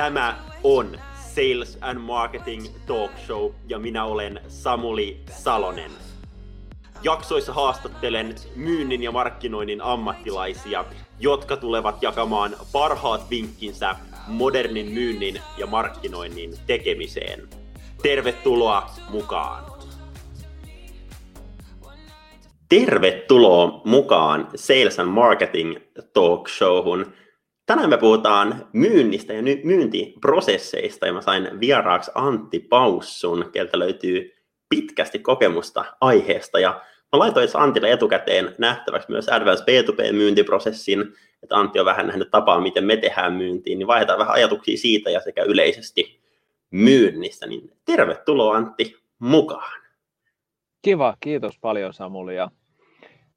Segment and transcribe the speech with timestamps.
[0.00, 5.90] Tämä on Sales and Marketing Talk Show ja minä olen Samuli Salonen.
[7.02, 10.84] Jaksoissa haastattelen myynnin ja markkinoinnin ammattilaisia,
[11.18, 17.48] jotka tulevat jakamaan parhaat vinkkinsä modernin myynnin ja markkinoinnin tekemiseen.
[18.02, 19.64] Tervetuloa mukaan!
[22.68, 25.76] Tervetuloa mukaan Sales and Marketing
[26.12, 27.19] Talk Showhun.
[27.70, 34.32] Tänään me puhutaan myynnistä ja myyntiprosesseista ja mä sain vieraaksi Antti Paussun, keltä löytyy
[34.68, 36.80] pitkästi kokemusta aiheesta ja
[37.12, 41.00] mä laitoin Antille etukäteen nähtäväksi myös Advanced B2B-myyntiprosessin,
[41.42, 45.10] että Antti on vähän nähnyt tapaa, miten me tehdään myyntiin, niin vaihdetaan vähän ajatuksia siitä
[45.10, 46.20] ja sekä yleisesti
[46.70, 49.80] myynnistä, niin tervetuloa Antti mukaan.
[50.82, 52.50] Kiva, kiitos paljon Samuli ja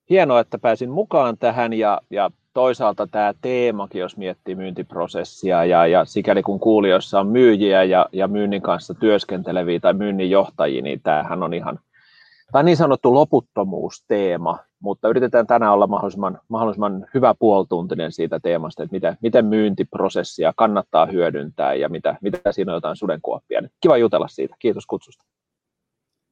[0.09, 6.05] hienoa, että pääsin mukaan tähän ja, ja toisaalta tämä teemakin, jos miettii myyntiprosessia ja, ja
[6.05, 11.43] sikäli kun kuulijoissa on myyjiä ja, ja myynnin kanssa työskenteleviä tai myynnin johtajia, niin tämähän
[11.43, 11.79] on ihan
[12.53, 18.93] tai niin sanottu loputtomuusteema, mutta yritetään tänään olla mahdollisimman, mahdollisimman hyvä puoltuntinen siitä teemasta, että
[18.93, 23.61] miten, miten myyntiprosessia kannattaa hyödyntää ja mitä, mitä siinä on jotain sudenkuoppia.
[23.81, 24.55] Kiva jutella siitä.
[24.59, 25.23] Kiitos kutsusta.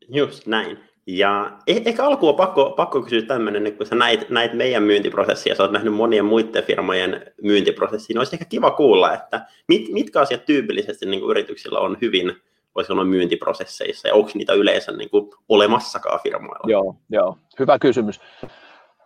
[0.08, 0.91] Just näin.
[1.08, 5.56] Ja eh, ehkä alkuun on pakko, pakko kysyä tämmöinen, kun sä näit, näit meidän myyntiprosessia,
[5.56, 10.20] sä oot nähnyt monien muiden firmojen myyntiprosessia, niin olisi ehkä kiva kuulla, että mit, mitkä
[10.20, 12.34] asiat tyypillisesti niin kuin yrityksillä on hyvin,
[12.76, 16.72] voisi sanoa myyntiprosesseissa, ja onko niitä yleensä niin kuin olemassakaan firmoilla?
[16.72, 18.20] Joo, joo, hyvä kysymys.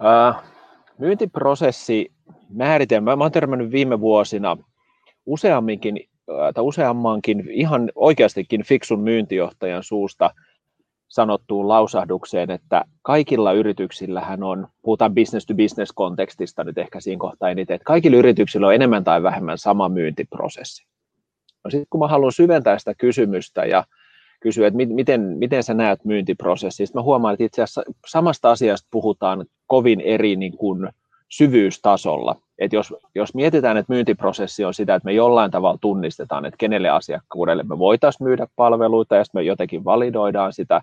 [0.05, 0.43] Äh,
[0.97, 2.11] myyntiprosessi
[2.49, 4.57] määritelmä, mä olen törmännyt viime vuosina
[5.25, 10.29] useamminkin, tai useammankin ihan oikeastikin fiksun myyntijohtajan suusta–
[11.15, 17.49] sanottuun lausahdukseen, että kaikilla yrityksillähän on, puhutaan business to business kontekstista nyt ehkä siinä kohtaa
[17.49, 20.85] eniten, että kaikilla yrityksillä on enemmän tai vähemmän sama myyntiprosessi.
[21.63, 23.83] No sitten kun mä haluan syventää sitä kysymystä ja
[24.39, 29.45] kysyä, että miten, miten sä näet myyntiprosessista, mä huomaan, että itse asiassa samasta asiasta puhutaan
[29.67, 30.89] kovin eri niin kuin
[31.29, 32.35] syvyystasolla.
[32.59, 36.89] Et jos, jos mietitään, että myyntiprosessi on sitä, että me jollain tavalla tunnistetaan, että kenelle
[36.89, 40.81] asiakkuudelle me voitaisiin myydä palveluita, ja sitten me jotenkin validoidaan sitä,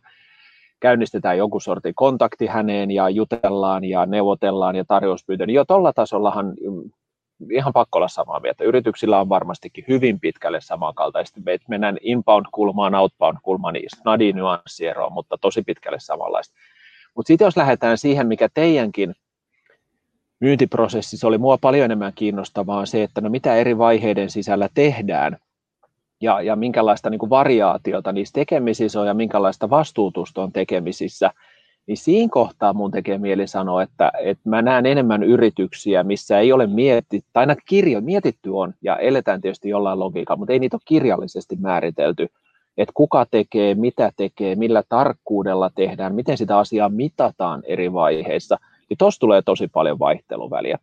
[0.82, 6.46] käynnistetään joku sorti kontakti häneen ja jutellaan ja neuvotellaan ja tarjouspyyntö, niin jo tuolla tasollahan
[6.46, 6.90] mm,
[7.50, 8.64] ihan pakko olla samaa mieltä.
[8.64, 11.40] Yrityksillä on varmastikin hyvin pitkälle samankaltaisesti.
[11.40, 16.54] Me mennään inbound-kulmaan, outbound-kulmaan, niin snadi nyanssieroa, mutta tosi pitkälle samanlaista.
[17.14, 19.14] Mutta sitten jos lähdetään siihen, mikä teidänkin
[20.40, 25.36] myyntiprosessissa oli mua paljon enemmän kiinnostavaa se, että no mitä eri vaiheiden sisällä tehdään
[26.22, 31.30] ja, ja minkälaista niin kuin variaatiota niissä tekemisissä on ja minkälaista vastuutusta on tekemisissä,
[31.86, 36.52] niin siinä kohtaa mun tekee mieli sanoa, että, että mä näen enemmän yrityksiä, missä ei
[36.52, 40.76] ole mietitty, tai aina kirjo, mietitty on, ja eletään tietysti jollain logiikalla, mutta ei niitä
[40.76, 42.28] ole kirjallisesti määritelty,
[42.78, 48.58] että kuka tekee, mitä tekee, millä tarkkuudella tehdään, miten sitä asiaa mitataan eri vaiheissa–
[48.92, 50.78] niin tuossa tulee tosi paljon vaihteluväliä.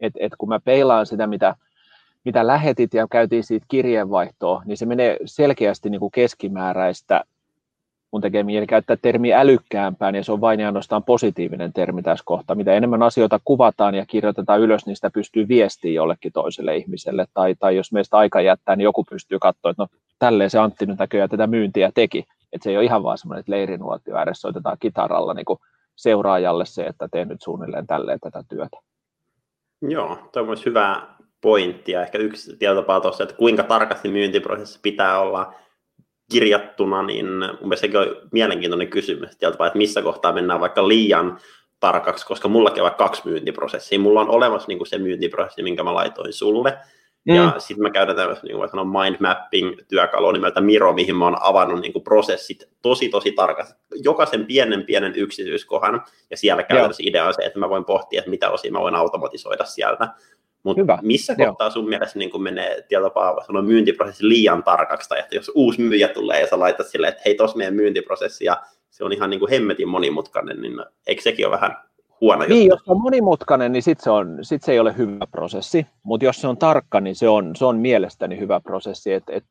[0.00, 1.56] Et, et kun mä peilaan sitä, mitä,
[2.26, 7.24] mitä lähetit ja käytiin siitä kirjeenvaihtoa, niin se menee selkeästi niin kuin keskimääräistä,
[8.12, 12.22] mun tekee mieli käyttää termiä älykkäämpään, ja se on vain ja ainoastaan positiivinen termi tässä
[12.26, 12.56] kohtaa.
[12.56, 17.54] Mitä enemmän asioita kuvataan ja kirjoitetaan ylös, niin sitä pystyy viestiä jollekin toiselle ihmiselle, tai,
[17.54, 19.88] tai jos meistä aika jättää, niin joku pystyy katsoa, että no
[20.18, 22.24] tälleen se Antti nyt näköjään tätä myyntiä teki.
[22.52, 25.58] Että se ei ole ihan vaan semmoinen, että leirinuotio ääressä soitetaan kitaralla niin kuin
[25.96, 28.76] seuraajalle se, että teen nyt suunnilleen tälleen tätä työtä.
[29.82, 31.06] Joo, on myös hyvä
[31.40, 35.54] pointti ja ehkä yksi tietotapa tuossa, että kuinka tarkasti myyntiprosessi pitää olla
[36.32, 41.38] kirjattuna, niin mun mielestä sekin on mielenkiintoinen kysymys, että missä kohtaa mennään vaikka liian
[41.80, 43.98] tarkaksi, koska mullakin on vaikka kaksi myyntiprosessia.
[43.98, 46.78] Mulla on olemassa niin kuin se myyntiprosessi, minkä mä laitoin sulle,
[47.26, 47.34] Mm.
[47.34, 51.80] Ja sitten mä käytän tämmöistä niin kuin mind mapping-työkalua nimeltä Miro, mihin mä oon avannut
[51.80, 57.34] niin kuin prosessit tosi tosi tarkasti, jokaisen pienen pienen yksityiskohan, ja siellä käytännössä idea on
[57.34, 60.08] se, että mä voin pohtia, että mitä osia mä voin automatisoida sieltä.
[60.66, 61.46] Mutta missä Joo.
[61.48, 66.08] kohtaa sun mielestä niin menee tietopaa sanoa myyntiprosessi liian tarkaksi, tai että jos uusi myyjä
[66.08, 69.40] tulee ja sä laitat silleen, että hei, tos meidän myyntiprosessi, ja se on ihan niin
[69.40, 70.74] kuin hemmetin monimutkainen, niin
[71.06, 71.76] eikö sekin ole vähän
[72.20, 72.54] huono juttu.
[72.54, 76.24] Niin, jos on monimutkainen, niin sitten se, on, sit se ei ole hyvä prosessi, mutta
[76.24, 79.12] jos se on tarkka, niin se on, se on mielestäni hyvä prosessi.
[79.12, 79.44] Et, et,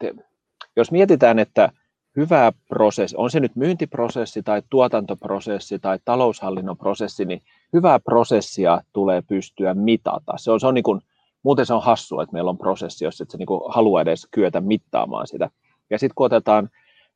[0.75, 1.69] jos mietitään, että
[2.15, 7.41] hyvä prosessi, on se nyt myyntiprosessi tai tuotantoprosessi tai taloushallinnon prosessi, niin
[7.73, 10.33] hyvää prosessia tulee pystyä mitata.
[10.37, 11.01] Se on, se on niin kuin,
[11.43, 14.61] muuten se on hassua, että meillä on prosessi, jos et se niin halua edes kyetä
[14.61, 15.49] mittaamaan sitä.
[15.89, 16.69] Ja sitten kun otetaan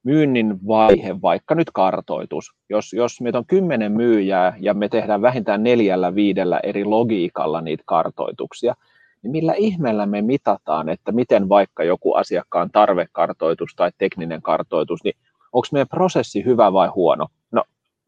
[0.03, 5.63] myynnin vaihe, vaikka nyt kartoitus, jos, jos meitä on kymmenen myyjää ja me tehdään vähintään
[5.63, 8.75] neljällä viidellä eri logiikalla niitä kartoituksia,
[9.23, 15.15] niin millä ihmeellä me mitataan, että miten vaikka joku asiakkaan tarvekartoitus tai tekninen kartoitus, niin
[15.53, 17.27] onko meidän prosessi hyvä vai huono?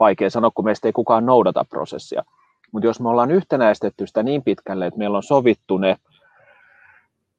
[0.01, 2.23] Vaikea sanoa, kun meistä ei kukaan noudata prosessia.
[2.71, 5.97] Mutta jos me ollaan yhtenäistetty sitä niin pitkälle, että meillä on sovittu ne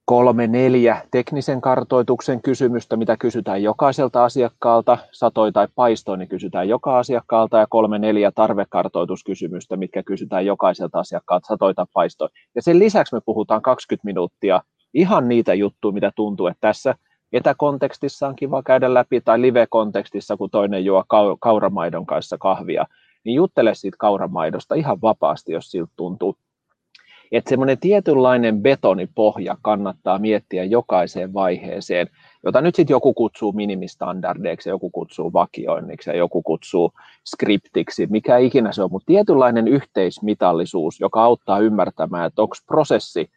[0.04, 6.98] kolme, neljä teknisen kartoituksen kysymystä, mitä kysytään jokaiselta asiakkaalta, satoi tai paistoi, niin kysytään joka
[6.98, 12.28] asiakkaalta, ja kolme, neljä tarvekartoituskysymystä, mitkä kysytään jokaiselta asiakkaalta, satoi tai paistoi.
[12.54, 14.62] Ja sen lisäksi me puhutaan 20 minuuttia
[14.94, 16.94] ihan niitä juttuja, mitä tuntuu, että tässä
[17.32, 21.04] etäkontekstissa on kiva käydä läpi, tai live-kontekstissa, kun toinen juo
[21.40, 22.86] kauramaidon kanssa kahvia,
[23.24, 26.36] niin juttele siitä kauramaidosta ihan vapaasti, jos siltä tuntuu.
[27.32, 32.06] Että semmoinen tietynlainen betonipohja kannattaa miettiä jokaiseen vaiheeseen,
[32.44, 36.92] jota nyt sitten joku kutsuu minimistandardeiksi, joku kutsuu vakioinniksi ja joku kutsuu
[37.26, 43.30] skriptiksi, mikä ikinä se on, mutta tietynlainen yhteismitallisuus, joka auttaa ymmärtämään, että onko prosessi,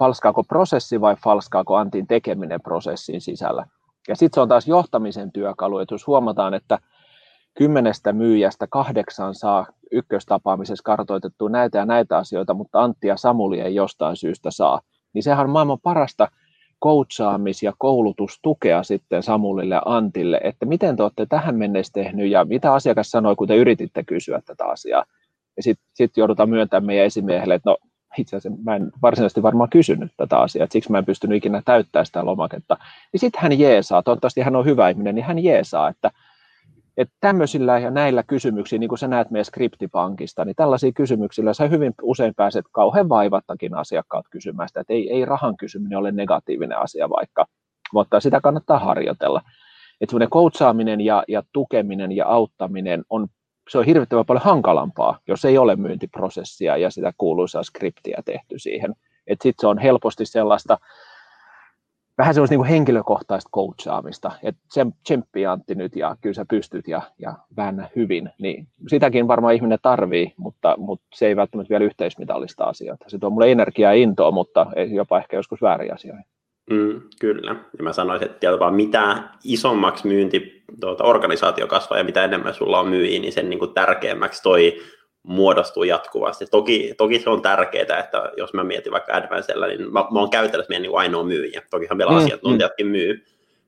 [0.00, 3.66] falskaako prosessi vai falskaako Antin tekeminen prosessin sisällä.
[4.08, 6.78] Ja sitten se on taas johtamisen työkalu, että jos huomataan, että
[7.54, 13.74] kymmenestä myyjästä kahdeksan saa ykköstapaamisessa kartoitettua näitä ja näitä asioita, mutta Antti ja Samuli ei
[13.74, 14.80] jostain syystä saa,
[15.12, 16.28] niin sehän on maailman parasta
[16.84, 22.44] coachaamis- ja koulutustukea sitten Samulille ja Antille, että miten te olette tähän mennessä tehnyt ja
[22.44, 25.04] mitä asiakas sanoi, kun te yrititte kysyä tätä asiaa.
[25.56, 27.76] Ja sitten sit joudutaan myöntämään meidän esimiehelle, että no
[28.18, 31.62] itse asiassa mä en varsinaisesti varmaan kysynyt tätä asiaa, että siksi mä en pystynyt ikinä
[31.64, 32.76] täyttämään sitä lomaketta.
[33.12, 36.10] Niin sitten hän jeesaa, toivottavasti hän on hyvä ihminen, niin hän jeesaa, että
[36.96, 41.68] että tämmöisillä ja näillä kysymyksillä, niin kuin sä näet meidän skriptipankista, niin tällaisia kysymyksillä sä
[41.68, 46.78] hyvin usein pääset kauhean vaivattakin asiakkaat kysymään sitä, että ei, ei rahan kysyminen ole negatiivinen
[46.78, 47.46] asia vaikka,
[47.92, 49.42] mutta sitä kannattaa harjoitella.
[50.00, 53.28] Että semmoinen coachaaminen ja, ja tukeminen ja auttaminen on,
[53.70, 58.94] se on hirvittävän paljon hankalampaa, jos ei ole myyntiprosessia ja sitä kuuluisaa skriptiä tehty siihen.
[59.28, 60.78] Sitten se on helposti sellaista,
[62.18, 64.62] vähän semmoista niin henkilökohtaista coachaamista, että
[65.02, 69.78] tsemppi Antti nyt ja kyllä sä pystyt ja, ja väännä hyvin, niin sitäkin varmaan ihminen
[69.82, 73.04] tarvii, mutta, mutta se ei välttämättä vielä yhteismitallista asioita.
[73.08, 76.24] Se tuo mulle energiaa ja intoa, mutta ei jopa ehkä joskus väärin asioihin.
[76.70, 77.56] Mm, kyllä.
[77.78, 82.80] Ja mä sanoisin, että vaan mitä isommaksi myynti tuota, organisaatio kasvaa ja mitä enemmän sulla
[82.80, 84.80] on myyjiä, niin sen niin kuin tärkeämmäksi toi
[85.22, 86.46] muodostuu jatkuvasti.
[86.46, 90.30] Toki, toki se on tärkeää, että jos mä mietin vaikka Advancella, niin mä, mä oon
[90.30, 91.62] käytännössä meidän niin ainoa myyjä.
[91.70, 92.90] Tokihan meillä mm, asiantuntijatkin mm.
[92.92, 93.24] myy,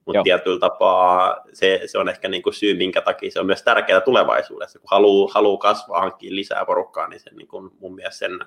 [0.06, 3.62] mutta tietyllä tapaa se, se on ehkä niin kuin syy, minkä takia se on myös
[3.62, 4.78] tärkeää tulevaisuudessa.
[4.78, 8.38] Kun haluaa, haluaa kasvaa, hankkia lisää porukkaa, niin sen, niin kuin mun mielestä sen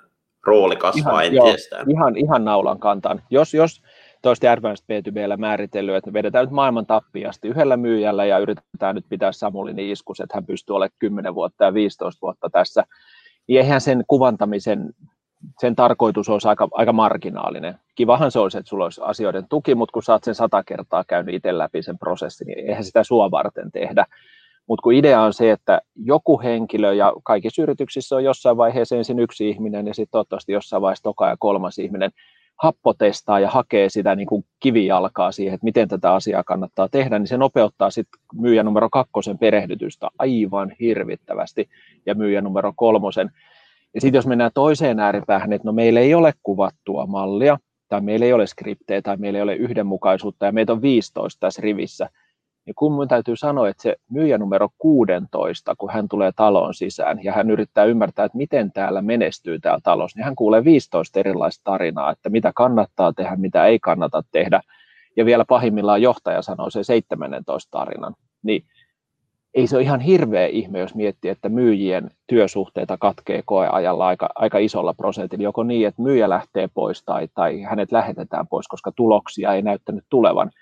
[0.46, 1.86] rooli kasvaa ihan, entisestään.
[1.88, 3.24] Joo, ihan, ihan naulan kantaan.
[3.30, 3.81] Jos, jos
[4.25, 9.06] toista Advanced B2Bllä määritellyt, että me vedetään nyt maailman tappiasti yhdellä myyjällä ja yritetään nyt
[9.10, 12.83] pitää Samulin iskus, että hän pystyy olemaan 10 vuotta ja 15 vuotta tässä,
[13.48, 14.94] niin eihän sen kuvantamisen
[15.60, 17.80] sen tarkoitus olisi aika, aika marginaalinen.
[17.95, 21.04] Kivahan se olisi, että sulla olisi asioiden tuki, mutta kun sä oot sen sata kertaa
[21.07, 24.06] käynyt itse läpi sen prosessin, niin eihän sitä sua varten tehdä.
[24.68, 29.19] Mutta kun idea on se, että joku henkilö, ja kaikissa yrityksissä on jossain vaiheessa ensin
[29.19, 32.12] yksi ihminen, ja sitten toivottavasti jossain vaiheessa toka ja kolmas ihminen,
[32.56, 37.28] happotestaa ja hakee sitä niin kuin kivijalkaa siihen, että miten tätä asiaa kannattaa tehdä, niin
[37.28, 41.69] se nopeuttaa sitten myyjä numero kakkosen perehdytystä aivan hirvittävästi
[42.06, 43.31] ja myyjä numero kolmosen.
[43.94, 47.57] Ja sitten jos mennään toiseen ääripäähän, että no meillä ei ole kuvattua mallia,
[47.90, 51.62] tai meillä ei ole skriptejä, tai meillä ei ole yhdenmukaisuutta, ja meitä on 15 tässä
[51.62, 52.09] rivissä,
[52.66, 57.24] niin kun minun täytyy sanoa, että se myyjä numero 16, kun hän tulee taloon sisään
[57.24, 61.64] ja hän yrittää ymmärtää, että miten täällä menestyy täällä talossa, niin hän kuulee 15 erilaista
[61.64, 64.62] tarinaa, että mitä kannattaa tehdä, mitä ei kannata tehdä.
[65.18, 68.16] Ja vielä pahimmillaan johtaja sanoo se 17 tarinan.
[68.44, 68.64] Niin
[69.54, 74.57] ei se ole ihan hirveä ihme, jos miettii, että myyjien työsuhteita katkee koeajalla aika, aika
[74.57, 75.44] isolla prosentilla.
[75.44, 80.04] Joko niin, että myyjä lähtee pois tai, tai hänet lähetetään pois, koska tuloksia ei näyttänyt
[80.10, 80.52] tulevan–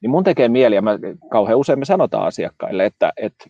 [0.00, 0.98] niin mun tekee mieli, ja mä,
[1.30, 3.44] kauhean usein me sanotaan asiakkaille, että, että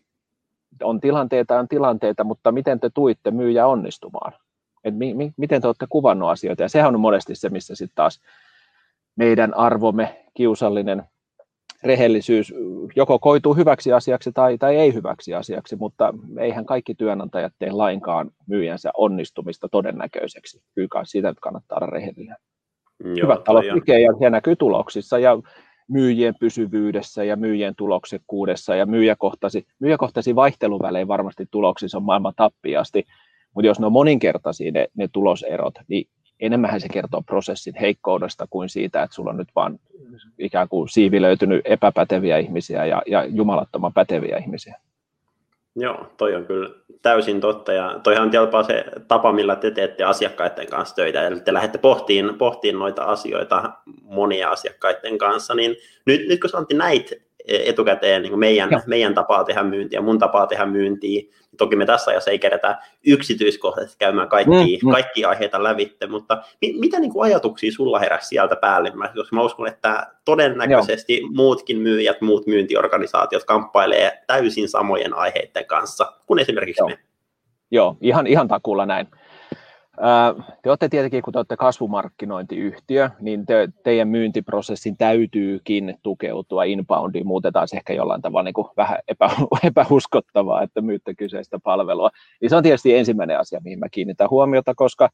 [0.82, 4.32] on tilanteita, on tilanteita, mutta miten te tuitte myyjä onnistumaan?
[4.84, 6.62] Et mi, mi, miten te olette kuvannut asioita?
[6.62, 8.20] Ja sehän on monesti se, missä sitten taas
[9.16, 11.04] meidän arvomme, kiusallinen
[11.82, 12.54] rehellisyys
[12.96, 18.30] joko koituu hyväksi asiaksi tai, tai ei hyväksi asiaksi, mutta eihän kaikki työnantajat tee lainkaan
[18.46, 20.62] myyjänsä onnistumista todennäköiseksi.
[20.74, 22.36] Kyllä siitä nyt kannattaa olla rehellinen.
[23.04, 25.38] Joo, Hyvät talot tekee ja se näkyy tuloksissa ja
[25.90, 33.06] myyjien pysyvyydessä ja myyjien tuloksekkuudessa ja myyjäkohtaisi, myyjäkohtaisi vaihteluvälein varmasti tuloksissa on maailman tappiasti,
[33.54, 36.08] mutta jos ne on moninkertaisia ne, ne tuloserot, niin
[36.40, 39.78] enemmän se kertoo prosessin heikkoudesta kuin siitä, että sulla on nyt vaan
[40.38, 44.80] ikään kuin siivilöitynyt epäpäteviä ihmisiä ja, ja jumalattoman päteviä ihmisiä.
[45.76, 46.70] Joo, toi on kyllä
[47.02, 47.72] täysin totta.
[47.72, 51.26] Ja toihan jopa se tapa, millä te teette asiakkaiden kanssa töitä.
[51.26, 53.72] Eli te lähdette pohtiin, pohtiin noita asioita
[54.02, 55.54] monia asiakkaiden kanssa.
[55.54, 60.46] Niin nyt, nyt kun Antti näit etukäteen niin meidän, meidän tapaa tehdä myyntiä, mun tapaa
[60.46, 61.22] tehdä myyntiä.
[61.58, 64.92] Toki me tässä ajassa ei kerätä yksityiskohtaisesti käymään kaikki, mm, mm.
[64.92, 69.20] kaikki aiheita lävitte, mutta mi, mitä niin kuin ajatuksia sulla heräsi sieltä päällimmäiseksi?
[69.20, 71.28] Koska mä uskon, että todennäköisesti Joo.
[71.34, 76.88] muutkin myyjät, muut myyntiorganisaatiot kamppailee täysin samojen aiheiden kanssa kuin esimerkiksi Joo.
[76.88, 76.98] me.
[77.70, 79.06] Joo, ihan, ihan takuulla näin.
[80.62, 87.52] Te olette tietenkin, kun te olette kasvumarkkinointiyhtiö, niin te, teidän myyntiprosessin täytyykin tukeutua inboundiin, muuten
[87.52, 89.30] taas ehkä jollain tavalla niin kuin vähän epä,
[89.64, 92.10] epäuskottavaa, että myytte kyseistä palvelua.
[92.40, 95.08] Niin se on tietysti ensimmäinen asia, mihin mä kiinnitän huomiota, koska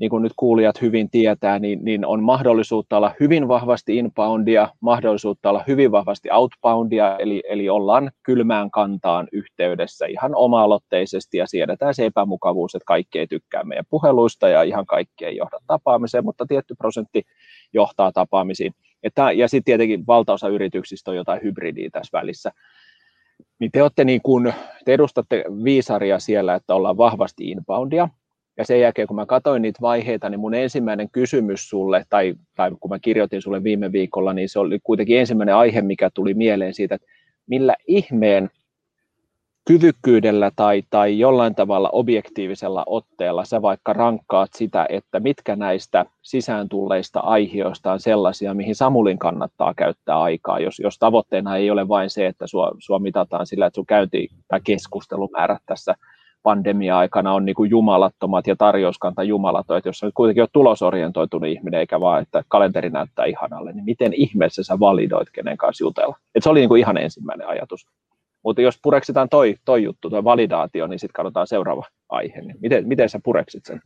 [0.00, 5.50] niin kuin nyt kuulijat hyvin tietää, niin, niin on mahdollisuutta olla hyvin vahvasti inboundia, mahdollisuutta
[5.50, 12.06] olla hyvin vahvasti outboundia, eli, eli ollaan kylmään kantaan yhteydessä ihan oma-aloitteisesti ja siedetään se
[12.06, 16.74] epämukavuus, että kaikki ei tykkää meidän puheluista ja ihan kaikki ei johda tapaamiseen, mutta tietty
[16.74, 17.22] prosentti
[17.72, 18.74] johtaa tapaamisiin.
[19.02, 22.50] Että, ja sitten tietenkin valtaosa yrityksistä on jotain hybridiä tässä välissä.
[23.58, 24.52] Niin te, olette niin kun,
[24.84, 28.08] te edustatte viisaria siellä, että ollaan vahvasti inboundia,
[28.60, 32.70] ja sen jälkeen, kun mä katsoin niitä vaiheita, niin mun ensimmäinen kysymys sulle, tai, tai
[32.80, 36.74] kun mä kirjoitin sulle viime viikolla, niin se oli kuitenkin ensimmäinen aihe, mikä tuli mieleen
[36.74, 37.06] siitä, että
[37.46, 38.50] millä ihmeen
[39.66, 46.68] kyvykkyydellä tai, tai jollain tavalla objektiivisella otteella sä vaikka rankkaat sitä, että mitkä näistä sisään
[46.68, 52.10] tulleista aiheista on sellaisia, mihin Samulin kannattaa käyttää aikaa, jos, jos tavoitteena ei ole vain
[52.10, 55.94] se, että sua, sua mitataan sillä, että sun käynti tai keskustelumäärät tässä
[56.42, 61.80] pandemia-aikana on niin kuin jumalattomat ja tarjouskanta jumalaton, että jos on kuitenkin on tulosorientoitunut ihminen
[61.80, 66.16] eikä vaan, että kalenteri näyttää ihanalle, niin miten ihmeessä sä validoit kenen kanssa jutella?
[66.34, 67.86] Et se oli niin kuin ihan ensimmäinen ajatus.
[68.44, 72.40] Mutta jos pureksitaan toi, toi juttu, toi validaatio, niin sitten katsotaan seuraava aihe.
[72.40, 73.80] Niin miten, miten sä pureksit sen?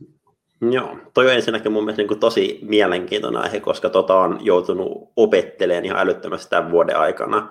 [0.71, 5.85] Joo, toi on ensinnäkin mun mielestä niin tosi mielenkiintoinen aihe, koska tota on joutunut opettelemaan
[5.85, 7.49] ihan älyttömästi tämän vuoden aikana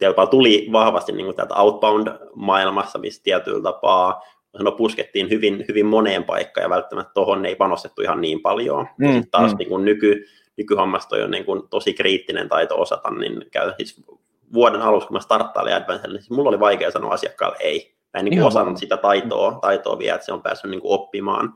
[0.00, 4.22] jopa tuli vahvasti niin kuin täältä outbound-maailmassa, missä tietyllä tapaa
[4.58, 8.88] no, puskettiin hyvin, hyvin moneen paikkaan ja välttämättä tuohon ei panostettu ihan niin paljon.
[8.98, 9.58] Mm, sitten taas mm.
[9.58, 10.26] niin kuin nyky,
[10.56, 14.04] nykyhommasta on niin kuin tosi kriittinen taito osata, niin käy siis
[14.52, 17.96] vuoden alussa, kun mä starttailin Advancelle, niin siis mulla oli vaikea sanoa asiakkaalle ei.
[18.14, 20.92] Mä en niin kuin osannut sitä taitoa, taitoa vielä, että se on päässyt niin kuin
[20.92, 21.54] oppimaan.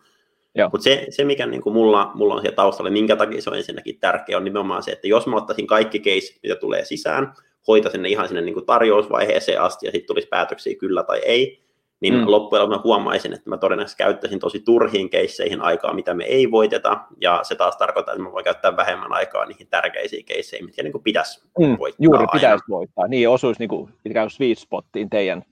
[0.72, 3.56] Mutta se, se, mikä niin kuin mulla, mulla on siellä taustalla, minkä takia se on
[3.56, 7.32] ensinnäkin tärkeä, on nimenomaan se, että jos mä ottaisin kaikki keisit, mitä tulee sisään,
[7.68, 11.60] hoitaisin ne ihan sinne niin kuin tarjousvaiheeseen asti ja sitten tulisi päätöksiä kyllä tai ei,
[12.00, 12.24] niin mm.
[12.26, 16.50] loppujen lopuksi mä huomaisin, että mä todennäköisesti käyttäisin tosi turhiin keisseihin aikaa, mitä me ei
[16.50, 20.82] voiteta, ja se taas tarkoittaa, että mä voin käyttää vähemmän aikaa niihin tärkeisiin keisseihin, mitkä
[20.82, 22.32] niin kuin pitäisi mm, voittaa Juuri, aina.
[22.32, 23.08] pitäisi voittaa.
[23.08, 25.42] Niin, osuisi niin kuin, ikään sweet spottiin teidän,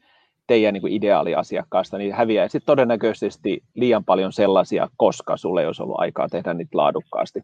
[0.47, 5.83] teidän niin kuin ideaaliasiakkaasta, niin häviää sitten todennäköisesti liian paljon sellaisia, koska sulle ei olisi
[5.83, 7.41] ollut aikaa tehdä niitä laadukkaasti.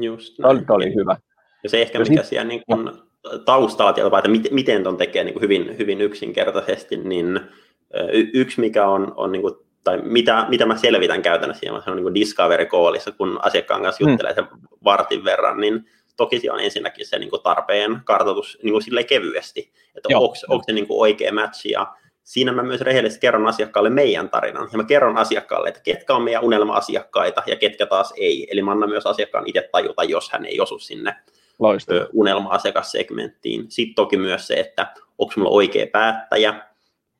[0.00, 0.56] Just näin.
[0.56, 1.16] Oli, oli hyvä.
[1.62, 3.05] Ja se ehkä, mikä siellä niin kun
[3.44, 7.40] taustalla tietoa, että miten, miten ton tekee niin kuin hyvin, hyvin yksinkertaisesti, niin
[8.12, 9.54] y- yksi mikä on, on niin kuin,
[9.84, 14.10] tai mitä, mitä mä selvitän käytännössä, se on niin discovery callissa, kun asiakkaan kanssa mm.
[14.10, 14.46] juttelee sen
[14.84, 19.72] vartin verran, niin toki se on ensinnäkin se niin kuin tarpeen kartoitus niin kuin kevyesti,
[19.96, 21.86] että onko, onko se niin kuin oikea match, ja
[22.22, 26.22] siinä mä myös rehellisesti kerron asiakkaalle meidän tarinan, ja mä kerron asiakkaalle, että ketkä on
[26.22, 30.44] meidän unelma-asiakkaita, ja ketkä taas ei, eli mä annan myös asiakkaan itse tajuta, jos hän
[30.44, 31.16] ei osu sinne
[31.58, 32.06] Loistava.
[32.12, 33.64] unelma-asiakassegmenttiin.
[33.68, 34.86] Sitten toki myös se, että
[35.18, 36.52] onko mulla oikea päättäjä,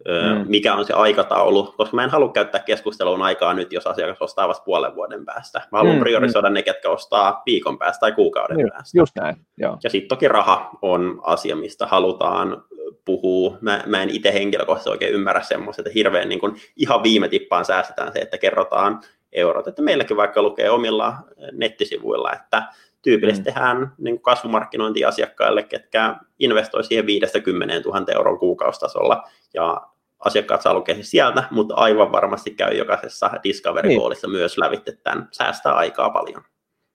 [0.04, 0.44] mm.
[0.48, 4.48] mikä on se aikataulu, koska mä en halua käyttää keskusteluun aikaa nyt, jos asiakas ostaa
[4.48, 5.62] vasta puolen vuoden päästä.
[5.72, 6.54] Mä haluan mm, priorisoida mm.
[6.54, 8.98] ne, ketkä ostaa viikon päästä tai kuukauden just, päästä.
[8.98, 9.78] Just näin, joo.
[9.84, 12.62] Ja sitten toki raha on asia, mistä halutaan
[13.04, 13.58] puhua.
[13.60, 17.64] Mä, mä en itse henkilökohtaisesti oikein ymmärrä semmoista, että hirveän niin kun ihan viime tippaan
[17.64, 19.00] säästetään se, että kerrotaan
[19.32, 19.68] eurot.
[19.68, 21.14] Että meilläkin vaikka lukee omilla
[21.52, 22.62] nettisivuilla, että
[23.06, 23.54] tyypillisesti mm.
[23.54, 29.22] tehdään niin kasvumarkkinointiasiakkaille, ketkä investoi siihen 50 000 euron kuukaustasolla,
[29.54, 29.86] ja
[30.18, 34.36] asiakkaat saa lukea sieltä, mutta aivan varmasti käy jokaisessa Discovery-koolissa niin.
[34.36, 36.42] myös lävitte tämän, säästää aikaa paljon.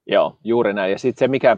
[0.08, 0.92] Joo, juuri näin.
[0.92, 1.58] Ja sitten se, mikä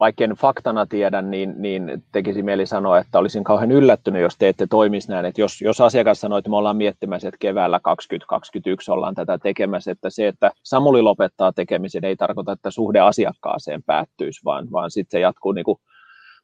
[0.00, 4.48] vaikka en faktana tiedä, niin, niin tekisi mieli sanoa, että olisin kauhean yllättynyt, jos te
[4.48, 5.26] ette toimisi näin.
[5.26, 9.90] Että jos, jos asiakas sanoo, että me ollaan miettimässä, että keväällä 2021 ollaan tätä tekemässä,
[9.90, 15.18] että se, että Samuli lopettaa tekemisen, ei tarkoita, että suhde asiakkaaseen päättyisi, vaan, vaan sitten
[15.18, 15.78] se jatkuu niin kuin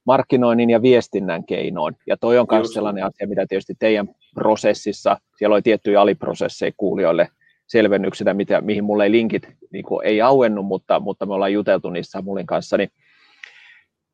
[0.06, 1.96] markkinoinnin ja viestinnän keinoin.
[2.06, 7.28] Ja toi on myös sellainen asia, mitä tietysti teidän prosessissa, siellä oli tiettyjä aliprosesseja kuulijoille
[7.66, 11.90] selvennyksenä, mitä, mihin mulle ei linkit niin kuin, ei auennut, mutta, mutta me ollaan juteltu
[11.90, 12.88] niissä Samulin kanssa, niin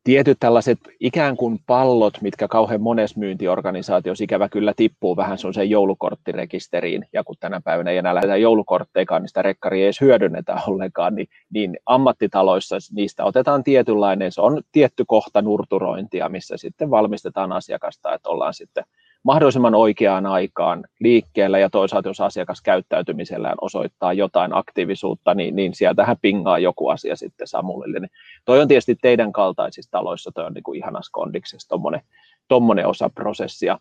[0.09, 7.07] tietyt tällaiset ikään kuin pallot, mitkä kauhean monessa myyntiorganisaatiossa ikävä kyllä tippuu vähän sen joulukorttirekisteriin,
[7.13, 11.15] ja kun tänä päivänä ei enää lähdetä joulukortteikaan, niin sitä rekkaria ei edes hyödynnetä ollenkaan,
[11.15, 18.15] niin, niin ammattitaloissa niistä otetaan tietynlainen, se on tietty kohta nurturointia, missä sitten valmistetaan asiakasta,
[18.15, 18.85] että ollaan sitten
[19.23, 26.17] mahdollisimman oikeaan aikaan liikkeellä ja toisaalta jos asiakas käyttäytymisellään osoittaa jotain aktiivisuutta, niin, niin sieltähän
[26.23, 28.01] pingaa joku asia sitten Samulille.
[28.01, 28.11] Niin
[28.45, 32.01] toi on tietysti teidän kaltaisissa taloissa, toi on niin kuin ihanas kondiksessa tommonen,
[32.49, 33.79] tommonen osa prosessia.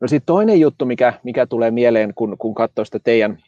[0.00, 3.38] No sitten toinen juttu, mikä, mikä tulee mieleen, kun, kun katsoo sitä teidän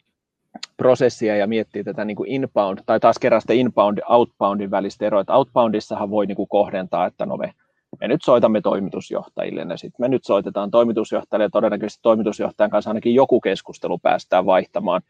[0.77, 5.21] prosessia ja miettii tätä niin kuin inbound, tai taas kerran sitä inbound outboundin välistä eroa,
[5.21, 7.53] että outboundissahan voi niin kuin kohdentaa, että no me
[8.01, 13.15] me nyt soitamme toimitusjohtajille ja sitten me nyt soitetaan toimitusjohtajalle ja todennäköisesti toimitusjohtajan kanssa ainakin
[13.15, 15.01] joku keskustelu päästään vaihtamaan.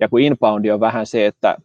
[0.00, 1.56] Ja kun inbound on vähän se, että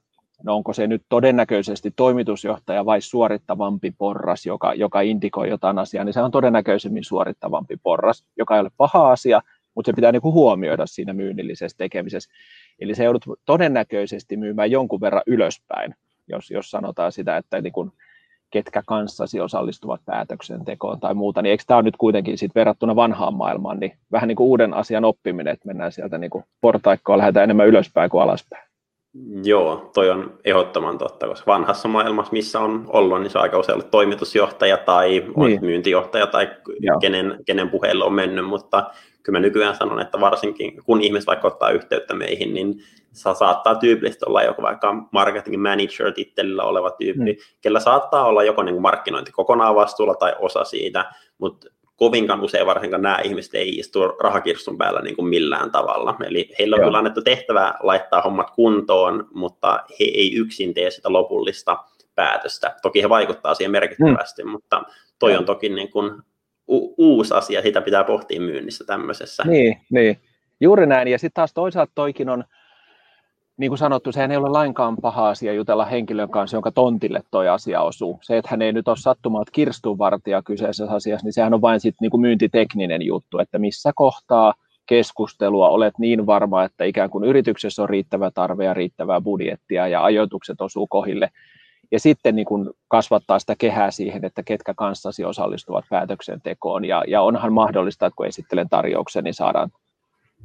[0.43, 6.13] no onko se nyt todennäköisesti toimitusjohtaja vai suorittavampi porras, joka, joka indikoi jotain asiaa, niin
[6.13, 9.41] se on todennäköisemmin suorittavampi porras, joka ei ole paha asia,
[9.75, 12.31] mutta se pitää niin huomioida siinä myynnillisessä tekemisessä.
[12.79, 15.95] Eli se joudut todennäköisesti myymään jonkun verran ylöspäin,
[16.27, 17.91] jos, jos sanotaan sitä, että niin kuin
[18.53, 23.33] ketkä kanssasi osallistuvat päätöksentekoon tai muuta, niin eikö tämä ole nyt kuitenkin sit verrattuna vanhaan
[23.33, 27.43] maailmaan, niin vähän niin kuin uuden asian oppiminen, että mennään sieltä niin kuin portaikkoa, lähdetään
[27.43, 28.63] enemmän ylöspäin kuin alaspäin.
[29.43, 33.60] Joo, toi on ehdottoman totta, koska vanhassa maailmassa, missä on ollut, niin se on aika
[33.60, 35.62] usein ollut toimitusjohtaja tai niin.
[35.62, 36.50] myyntijohtaja tai
[37.01, 38.91] kenen, kenen puheelle on mennyt, mutta
[39.23, 43.75] kyllä mä nykyään sanon, että varsinkin kun ihmiset vaikka ottaa yhteyttä meihin, niin sa- saattaa
[43.75, 47.37] tyypillisesti olla joku vaikka marketing manager tittelillä oleva tyyppi, mm.
[47.61, 52.65] kellä saattaa olla joko niin kuin markkinointi kokonaan vastuulla tai osa siitä, mutta kovinkaan usein
[52.65, 56.15] varsinkaan nämä ihmiset ei istu rahakirstun päällä niin kuin millään tavalla.
[56.25, 56.87] Eli heillä on Joo.
[56.87, 61.77] kyllä annettu tehtävä laittaa hommat kuntoon, mutta he ei yksin tee sitä lopullista
[62.15, 62.75] päätöstä.
[62.81, 64.49] Toki he vaikuttaa siihen merkittävästi, mm.
[64.49, 64.83] mutta
[65.19, 65.39] toi Joo.
[65.39, 66.21] on toki niin kuin
[66.67, 69.43] u- uusi asia, sitä pitää pohtia myynnissä tämmöisessä.
[69.43, 70.20] Niin, niin.
[70.60, 71.08] juuri näin.
[71.08, 72.43] Ja sitten taas toisaalta toikin on,
[73.58, 77.49] niin kuin sanottu, sehän ei ole lainkaan paha asia jutella henkilön kanssa, jonka tontille toi
[77.49, 78.19] asia osuu.
[78.21, 81.97] Se, että hän ei nyt ole sattumalta kirstunvartija kyseisessä asiassa, niin sehän on vain sitten
[82.02, 84.54] niin kuin myyntitekninen juttu, että missä kohtaa
[84.86, 90.04] keskustelua olet niin varma, että ikään kuin yrityksessä on riittävä tarve ja riittävää budjettia ja
[90.04, 91.30] ajoitukset osuu kohille,
[91.93, 96.86] ja sitten niin kuin kasvattaa sitä kehää siihen, että ketkä kanssasi osallistuvat päätöksentekoon.
[96.86, 99.71] Ja, ja onhan mahdollista, että kun esittelen tarjouksen, niin saadaan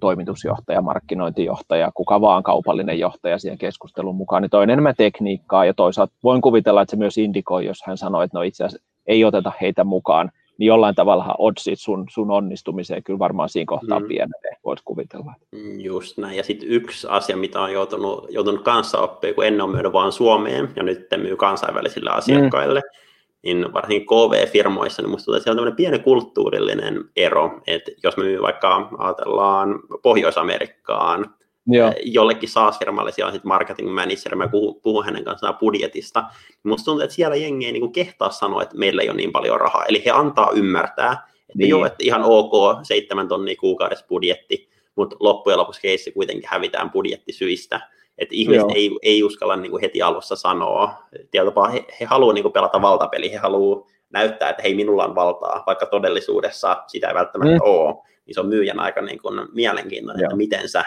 [0.01, 5.75] toimitusjohtaja, markkinointijohtaja, kuka vaan kaupallinen johtaja siihen keskustelun mukaan, niin toi on enemmän tekniikkaa ja
[5.75, 9.25] toisaalta voin kuvitella, että se myös indikoi, jos hän sanoo, että no itse asiassa ei
[9.25, 14.09] oteta heitä mukaan, niin jollain tavalla oddsit sun, sun onnistumiseen kyllä varmaan siinä kohtaa mm.
[14.09, 15.35] pienenee, voit kuvitella.
[15.53, 16.37] Mm, just näin.
[16.37, 20.13] Ja sitten yksi asia, mitä on joutunut, joutunut kanssa oppia, kun ennen on myynyt vain
[20.13, 22.99] Suomeen ja nyt myy kansainvälisille asiakkaille, mm.
[23.43, 29.81] niin varsinkin KV-firmoissa, niin musta siellä on pieni kulttuurillinen ero, että jos me vaikka ajatellaan
[30.03, 31.35] Pohjois-Amerikkaan,
[31.69, 31.93] Joo.
[32.05, 36.25] jollekin SaaS-firmalle siellä on sitten marketing manager, mä puhun, puhun hänen kanssaan budjetista.
[36.63, 39.61] Musta tuntuu, että siellä jengi ei niin kehtaa sanoa, että meillä ei ole niin paljon
[39.61, 39.85] rahaa.
[39.85, 41.69] Eli he antaa ymmärtää, että niin.
[41.69, 42.53] joo, että ihan ok,
[42.83, 47.81] seitsemän tonnia kuukaudessa budjetti, mutta loppujen lopuksi keissi kuitenkin hävitään budjettisyistä.
[48.19, 50.95] Että ihmiset ei, ei uskalla niin kuin heti alussa sanoa.
[51.31, 55.65] Tietysti he, he haluavat niin pelata valtapeli, he haluavat näyttää, että hei, minulla on valtaa,
[55.67, 57.61] vaikka todellisuudessa sitä ei välttämättä mm.
[57.63, 57.95] ole.
[58.27, 60.29] Niin se on myyjän aika niin kuin mielenkiintoinen, Joo.
[60.29, 60.85] että miten sä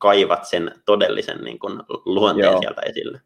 [0.00, 2.60] kaivat sen todellisen niin kuin, luonteen Joo.
[2.60, 3.20] sieltä esille.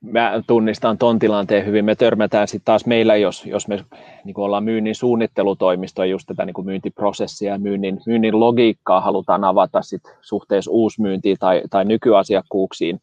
[0.00, 1.84] Mä tunnistan ton tilanteen hyvin.
[1.84, 3.84] Me törmätään sitten taas meillä, jos, jos me
[4.24, 9.00] niin kuin ollaan myynnin suunnittelutoimisto ja just tätä niin kuin myyntiprosessia ja myynnin, myynnin logiikkaa
[9.00, 13.00] halutaan avata sit suhteessa uusmyyntiin tai, tai nykyasiakkuuksiin,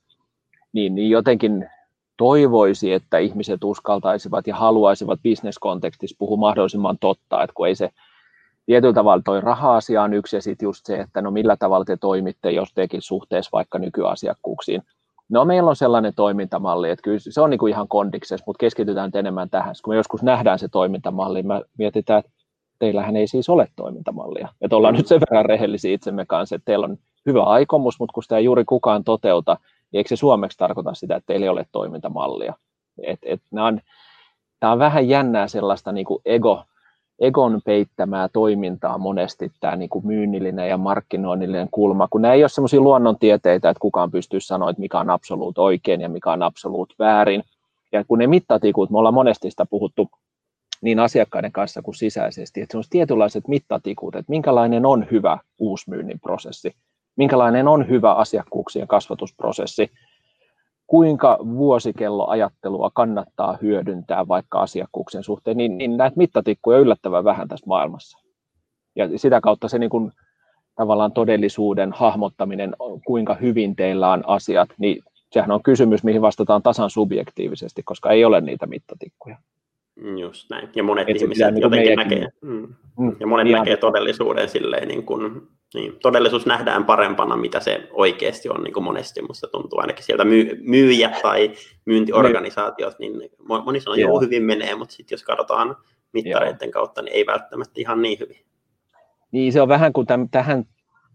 [0.74, 1.70] niin, niin jotenkin
[2.18, 7.90] toivoisi, että ihmiset uskaltaisivat ja haluaisivat bisneskontekstissa puhua mahdollisimman totta, että kun ei se
[8.66, 11.98] tietyllä tavalla toi raha-asia on yksi ja sitten just se, että no millä tavalla te
[11.98, 14.82] toimitte jostakin suhteessa vaikka nykyasiakkuuksiin.
[15.30, 19.08] No meillä on sellainen toimintamalli, että kyllä se on niin kuin ihan kondiksessa, mutta keskitytään
[19.08, 19.76] nyt enemmän tähän.
[19.84, 22.32] Kun me joskus nähdään se toimintamalli, me mietitään, että
[22.80, 24.48] teillähän ei siis ole toimintamallia.
[24.62, 28.24] Että ollaan nyt sen verran rehellisiä itsemme kanssa, että teillä on hyvä aikomus, mutta kun
[28.24, 29.58] sitä ei juuri kukaan toteuta,
[29.92, 32.54] niin eikö se suomeksi tarkoita sitä, että teillä ei ole toimintamallia?
[33.04, 33.80] Et, et on,
[34.60, 36.64] tämä on vähän jännää sellaista niin kuin ego,
[37.22, 42.50] egon peittämää toimintaa monesti tämä niin kuin myynnillinen ja markkinoinnillinen kulma, kun nämä ei ole
[42.50, 46.94] sellaisia luonnontieteitä, että kukaan pystyy sanoa, että mikä on absoluut oikein ja mikä on absoluut
[47.00, 47.44] väärin.
[47.92, 50.10] Ja kun ne mittatikut, me ollaan monesti sitä puhuttu
[50.82, 56.20] niin asiakkaiden kanssa kuin sisäisesti, että se on tietynlaiset mittatikut, että minkälainen on hyvä uusmyynnin
[56.20, 56.76] prosessi,
[57.16, 59.92] minkälainen on hyvä asiakkuuksien kasvatusprosessi,
[60.92, 68.18] kuinka vuosikelloajattelua kannattaa hyödyntää vaikka asiakkuuksien suhteen, niin, niin näitä mittatikkuja yllättävän vähän tässä maailmassa.
[68.96, 70.12] Ja sitä kautta se niin kuin,
[70.76, 72.76] tavallaan todellisuuden hahmottaminen,
[73.06, 78.26] kuinka hyvin teillä on asiat, niin sehän on kysymys, mihin vastataan tasan subjektiivisesti, koska ei
[78.26, 79.38] ole niitä mittatikkuja.
[80.20, 80.70] Just näin.
[80.76, 82.68] Ja monet Et ihmiset niin jotenkin näkee, mm.
[83.00, 83.16] Mm.
[83.20, 85.42] ja monet niin näkee todellisuuden silleen, niin kuin,
[85.74, 90.26] niin, todellisuus nähdään parempana, mitä se oikeasti on, niin kuin monesti musta tuntuu, ainakin sieltä
[90.26, 91.52] myy, myyjät tai
[91.86, 93.30] myyntiorganisaatiot, niin
[93.66, 95.76] moni sanoo, joo, hyvin menee, mutta sitten jos katsotaan
[96.14, 96.72] mittareiden joo.
[96.72, 98.46] kautta, niin ei välttämättä ihan niin hyvin.
[99.32, 100.66] Niin se on vähän kuin täm, tähän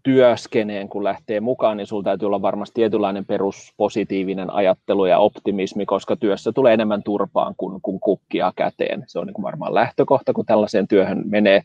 [0.03, 6.15] työskeneen, kun lähtee mukaan, niin sinulla täytyy olla varmasti tietynlainen peruspositiivinen ajattelu ja optimismi, koska
[6.15, 9.03] työssä tulee enemmän turpaan kuin, kuin kukkia käteen.
[9.07, 11.61] Se on niin kuin varmaan lähtökohta, kun tällaiseen työhön menee,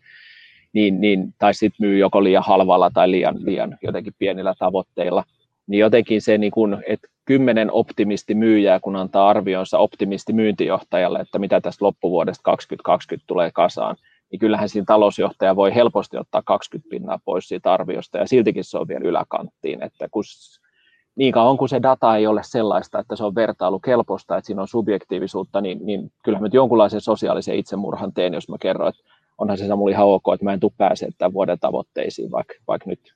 [0.72, 5.24] niin, niin, tai sitten myy joko liian halvalla tai liian, liian jotenkin pienillä tavoitteilla.
[5.66, 11.38] Niin jotenkin se, niin kun, että kymmenen optimisti myyjää, kun antaa arvionsa optimisti myyntijohtajalle, että
[11.38, 13.96] mitä tästä loppuvuodesta 2020 tulee kasaan,
[14.32, 18.78] niin kyllähän siinä talousjohtaja voi helposti ottaa 20 pinnaa pois siitä arviosta ja siltikin se
[18.78, 20.24] on vielä yläkanttiin, että kun
[21.16, 24.68] niin kauan kuin se data ei ole sellaista, että se on vertailukelpoista, että siinä on
[24.68, 29.02] subjektiivisuutta, niin, niin kyllähän nyt jonkunlaisen sosiaalisen itsemurhan teen, jos mä kerron, että
[29.38, 32.90] onhan se Samuli ihan ok, että mä en tule pääse tämän vuoden tavoitteisiin, vaikka, vaikka
[32.90, 33.14] nyt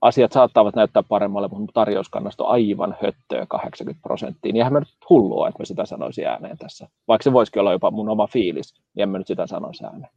[0.00, 4.88] asiat saattavat näyttää paremmalle, mutta tarjouskannasta on aivan höttöä 80 prosenttia, niin eihän mä nyt
[5.10, 6.88] hullua, että mä sitä sanoisin ääneen tässä.
[7.08, 10.12] Vaikka se voisikin olla jopa mun oma fiilis, niin en mä nyt sitä sanoisi ääneen.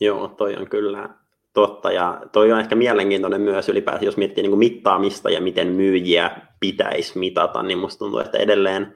[0.00, 1.08] Joo, toi on kyllä
[1.52, 5.68] totta ja toi on ehkä mielenkiintoinen myös ylipäätään, jos miettii niin kuin mittaamista ja miten
[5.68, 8.94] myyjiä pitäisi mitata, niin musta tuntuu, että edelleen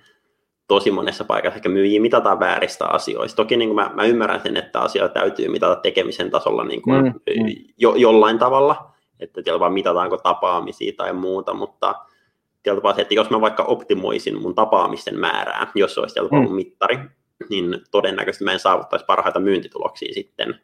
[0.68, 3.36] tosi monessa paikassa ehkä myyjiä mitataan vääristä asioista.
[3.36, 7.02] Toki niin kuin mä, mä ymmärrän sen, että asioita täytyy mitata tekemisen tasolla niin kuin
[7.02, 7.12] mm,
[7.42, 7.64] mm.
[7.78, 8.90] Jo, jollain tavalla,
[9.20, 11.94] että siellä vaan mitataanko tapaamisia tai muuta, mutta
[12.82, 16.54] vaan se, että jos mä vaikka optimoisin mun tapaamisten määrää, jos se olisi mm.
[16.54, 16.98] mittari,
[17.50, 20.60] niin todennäköisesti mä en saavuttaisi parhaita myyntituloksia sitten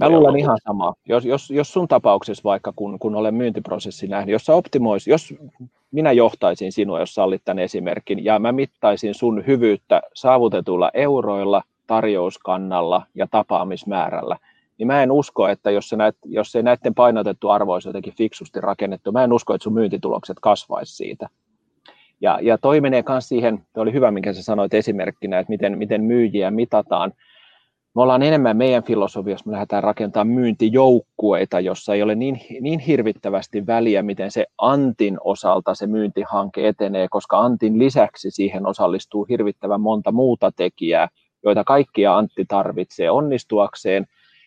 [0.00, 0.94] Mä luulen ihan sama.
[1.08, 5.34] Jos, jos, jos sun tapauksessa vaikka, kun, kun olen myyntiprosessi nähnyt, jos sä optimois, jos
[5.90, 13.06] minä johtaisin sinua, jos sallit tämän esimerkin, ja mä mittaisin sun hyvyyttä saavutetuilla euroilla, tarjouskannalla
[13.14, 14.36] ja tapaamismäärällä,
[14.78, 18.14] niin mä en usko, että jos, se näet, jos ei näiden painotettu arvo olisi jotenkin
[18.16, 21.28] fiksusti rakennettu, mä en usko, että sun myyntitulokset kasvaisi siitä.
[22.20, 26.02] Ja, ja toi menee myös siihen, oli hyvä, minkä sä sanoit esimerkkinä, että miten, miten
[26.02, 27.12] myyjiä mitataan
[27.94, 33.66] me ollaan enemmän meidän filosofiassa, me lähdetään rakentamaan myyntijoukkueita, jossa ei ole niin, niin hirvittävästi
[33.66, 40.12] väliä, miten se Antin osalta se myyntihanke etenee, koska Antin lisäksi siihen osallistuu hirvittävän monta
[40.12, 41.08] muuta tekijää,
[41.44, 44.06] joita kaikkia Antti tarvitsee onnistuakseen,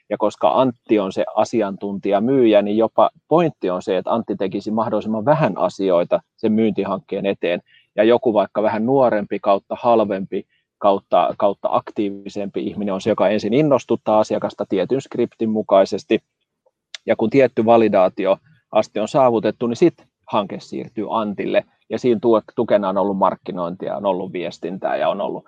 [0.10, 4.72] ja koska Antti on se asiantuntija myyjä, niin jopa pointti on se, että Antti tekisi
[4.72, 7.62] mahdollisimman vähän asioita sen myyntihankkeen eteen,
[7.96, 10.46] ja joku vaikka vähän nuorempi kautta halvempi
[10.78, 16.24] kautta, kautta aktiivisempi ihminen on se, joka ensin innostuttaa asiakasta tietyn skriptin mukaisesti,
[17.06, 18.38] ja kun tietty validaatio
[18.72, 22.20] asti on saavutettu, niin sitten hanke siirtyy Antille, ja siinä
[22.56, 25.46] tukena on ollut markkinointia, on ollut viestintää ja on ollut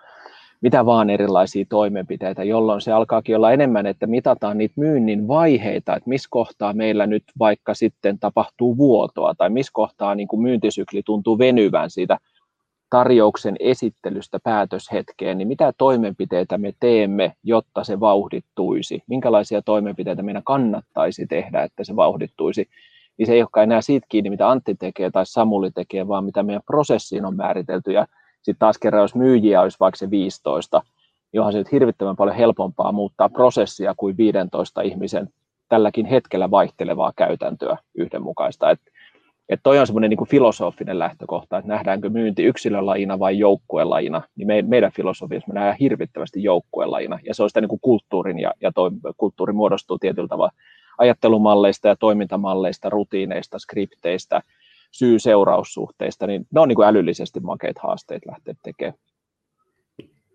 [0.62, 6.10] mitä vaan erilaisia toimenpiteitä, jolloin se alkaakin olla enemmän, että mitataan niitä myynnin vaiheita, että
[6.10, 11.38] missä kohtaa meillä nyt vaikka sitten tapahtuu vuotoa, tai missä kohtaa niin kuin myyntisykli tuntuu
[11.38, 12.18] venyvän siitä
[12.90, 19.04] tarjouksen esittelystä päätöshetkeen, niin mitä toimenpiteitä me teemme, jotta se vauhdittuisi?
[19.08, 22.70] Minkälaisia toimenpiteitä meidän kannattaisi tehdä, että se vauhdittuisi?
[23.18, 26.44] Niin se ei olekaan enää siitä kiinni, mitä Antti tekee tai Samuli tekee, vaan mitä
[26.44, 27.92] meidän prosessiin on määritelty.
[27.92, 28.08] Ja
[28.42, 30.82] sitten taas kerran, jos myyjiä olisi vaikka se 15,
[31.32, 35.30] niin onhan se nyt hirvittävän paljon helpompaa muuttaa prosessia kuin 15 ihmisen
[35.70, 38.72] tälläkin hetkellä vaihtelevaa käytäntöä yhdenmukaista.
[38.72, 38.92] Että
[39.50, 44.62] että toi on semmoinen niin filosofinen lähtökohta, että nähdäänkö myynti yksilölajina vai joukkuelajina, niin me,
[44.62, 48.72] meidän filosofiassa me nähdään hirvittävästi joukkuelajina, ja se on sitä niin kuin kulttuurin, ja, ja
[48.72, 50.52] toi, kulttuuri muodostuu tietyllä tavalla
[50.98, 54.42] ajattelumalleista ja toimintamalleista, rutiineista, skripteistä,
[54.92, 58.98] syy-seuraussuhteista, niin ne on niin kuin älyllisesti makeita haasteita lähteä tekemään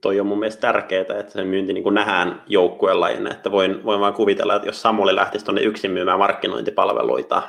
[0.03, 4.01] toi on mun mielestä tärkeää, että se myynti niin kuin nähdään joukkuelajina, että voin, voin
[4.01, 7.43] vaan kuvitella, että jos Samuli lähtisi tuonne yksin myymään markkinointipalveluita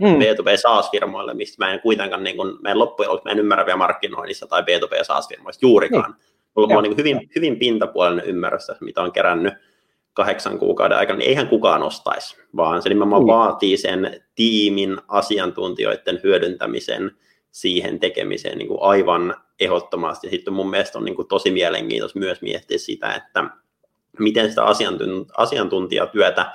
[0.00, 0.06] mm.
[0.06, 3.66] B2B SaaS-firmoille, mistä mä en kuitenkaan, niin kuin, mä en loppujen lopuksi, mä en ymmärrä
[3.66, 6.10] vielä markkinoinnissa tai B2B SaaS-firmoista juurikaan.
[6.10, 6.30] Niin.
[6.56, 9.54] Mulla on niin hyvin, hyvin pintapuolinen ymmärrys, mitä on kerännyt
[10.12, 13.26] kahdeksan kuukauden aikana, niin eihän kukaan ostaisi, vaan se nimenomaan mm.
[13.26, 17.10] vaatii sen tiimin asiantuntijoiden hyödyntämisen
[17.50, 20.30] siihen tekemiseen niin kuin aivan ehdottomasti.
[20.30, 23.44] Sitten mun mielestä on niin kuin tosi mielenkiintoista myös miettiä sitä, että
[24.18, 24.64] miten sitä
[25.36, 26.52] asiantuntijatyötä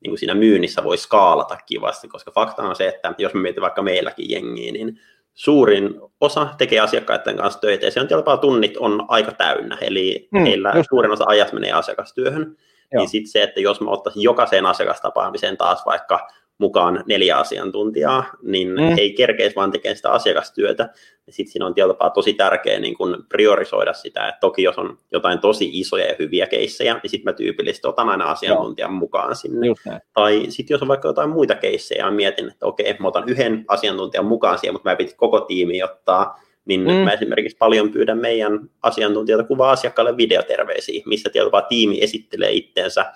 [0.00, 3.62] niin kuin siinä myynnissä voi skaalata kivasti, koska fakta on se, että jos me mietin
[3.62, 5.00] vaikka meilläkin jengiä, niin
[5.34, 10.28] suurin osa tekee asiakkaiden kanssa töitä, ja se on jopa tunnit on aika täynnä, eli
[10.32, 10.88] mm, heillä just.
[10.90, 12.56] suurin osa ajasta menee asiakastyöhön.
[12.92, 13.00] Joo.
[13.00, 18.68] Niin sitten se, että jos mä ottaisin jokaiseen asiakastapaamiseen taas vaikka mukaan neljä asiantuntijaa, niin
[18.68, 18.98] mm.
[18.98, 20.88] ei kerkeisi vaan tekemään sitä asiakastyötä.
[21.30, 25.38] Sitten siinä on tietyllä tosi tärkeää niin kun priorisoida sitä, että toki jos on jotain
[25.38, 28.98] tosi isoja ja hyviä keissejä, niin sitten mä tyypillisesti otan aina asiantuntijan Joo.
[28.98, 29.66] mukaan sinne.
[30.12, 33.64] Tai sitten jos on vaikka jotain muita keissejä, ja mietin, että okei, mä otan yhden
[33.68, 36.92] asiantuntijan mukaan siihen, mutta mä piti koko tiimi ottaa, niin mm.
[36.92, 43.12] mä esimerkiksi paljon pyydän meidän asiantuntijoita kuvaa asiakkaalle videoterveisiä, missä tietyllä tiimi esittelee itteensä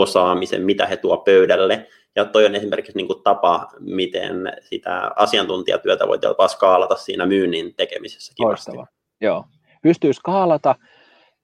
[0.00, 6.08] osaamisen, mitä he tuo pöydälle, ja toi on esimerkiksi niin kuin tapa, miten sitä asiantuntijatyötä
[6.08, 8.72] voi jopa skaalata siinä myynnin tekemisessä kivasti.
[9.20, 9.44] Joo,
[9.82, 10.74] pystyy skaalata,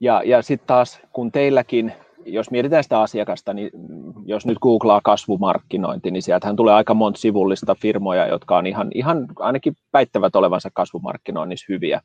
[0.00, 1.92] ja, ja sitten taas kun teilläkin,
[2.26, 3.70] jos mietitään sitä asiakasta, niin
[4.24, 9.26] jos nyt googlaa kasvumarkkinointi, niin sieltähän tulee aika monta sivullista firmoja, jotka on ihan, ihan
[9.38, 12.00] ainakin väittävät olevansa kasvumarkkinoinnissa hyviä,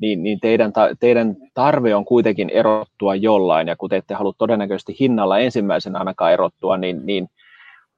[0.00, 4.96] niin, niin teidän, teidän tarve on kuitenkin erottua jollain, ja kun te ette halua todennäköisesti
[5.00, 7.28] hinnalla ensimmäisenä ainakaan erottua, niin, niin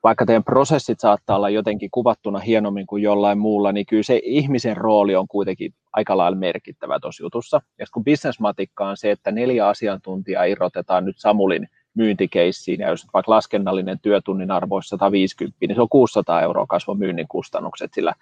[0.03, 4.77] vaikka teidän prosessit saattaa olla jotenkin kuvattuna hienommin kuin jollain muulla, niin kyllä se ihmisen
[4.77, 7.61] rooli on kuitenkin aika lailla merkittävä tuossa jutussa.
[7.79, 13.33] Ja kun bisnesmatikka on se, että neljä asiantuntijaa irrotetaan nyt Samulin myyntikeissiin, ja jos vaikka
[13.33, 18.15] laskennallinen työtunnin arvo olisi 150, niin se on 600 euroa kasvo myynnin kustannukset sillä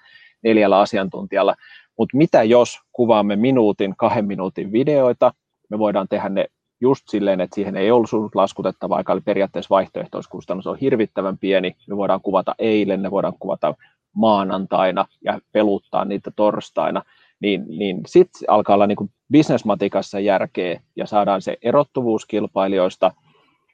[0.43, 1.55] neljällä asiantuntijalla.
[2.01, 5.33] Mutta mitä jos kuvaamme minuutin, kahden minuutin videoita,
[5.69, 6.47] me voidaan tehdä ne
[6.81, 11.77] just silleen, että siihen ei ollut laskutettavaa, aika oli periaatteessa vaihtoehtoiskustannus on hirvittävän pieni.
[11.89, 13.75] Me voidaan kuvata eilen, ne voidaan kuvata
[14.15, 17.03] maanantaina ja peluttaa niitä torstaina.
[17.41, 23.13] Niin, niin sitten alkaa olla niin bisnesmatikassa järkeä ja saadaan se erottuvuus kilpailijoista.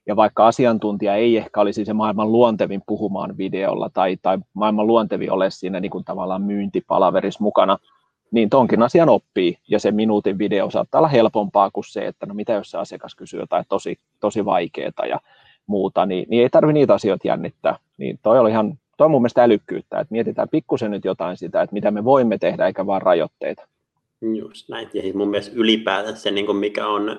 [0.06, 5.32] Ja vaikka asiantuntija ei ehkä olisi se maailman luontevin puhumaan videolla tai, tai maailman luontevin
[5.32, 7.78] ole siinä niin kuin tavallaan myyntipalaverissa mukana,
[8.30, 12.34] niin tonkin asian oppii, ja se minuutin video saattaa olla helpompaa kuin se, että no
[12.34, 15.20] mitä jos se asiakas kysyy jotain tosi, tosi vaikeaa ja
[15.66, 17.76] muuta, niin, niin ei tarvitse niitä asioita jännittää.
[17.96, 21.62] Niin toi oli ihan, toi on mun mielestä älykkyyttä, että mietitään pikkusen nyt jotain sitä,
[21.62, 23.68] että mitä me voimme tehdä, eikä vaan rajoitteita.
[24.34, 27.18] Just näin, ja siis mun mielestä ylipäätään se, niin kuin mikä on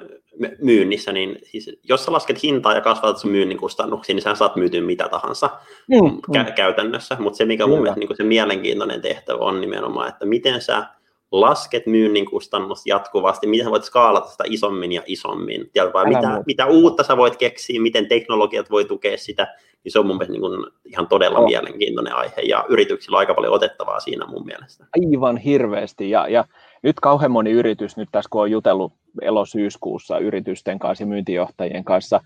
[0.61, 4.55] myynnissä, niin siis jos sä lasket hintaa ja kasvatat sun myynnin kustannuksia, niin sä saat
[4.55, 5.49] myytyä mitä tahansa
[5.87, 6.53] mm, kä- mm.
[6.55, 10.87] käytännössä, mutta se mikä mun mielestä niin se mielenkiintoinen tehtävä on nimenomaan, että miten sä
[11.31, 16.65] lasket myynnin kustannus jatkuvasti, miten sä voit skaalata sitä isommin ja isommin, vai mitä, mitä
[16.65, 19.47] uutta sä voit keksiä, miten teknologiat voi tukea sitä,
[19.83, 21.45] niin se on mun mielestä niin kuin ihan todella oh.
[21.45, 24.85] mielenkiintoinen aihe, ja yrityksillä on aika paljon otettavaa siinä mun mielestä.
[25.01, 26.45] Aivan hirveästi, ja, ja
[26.83, 32.19] nyt kauhean moni yritys, nyt tässä kun on jutellut elosyyskuussa yritysten kanssa ja myyntijohtajien kanssa,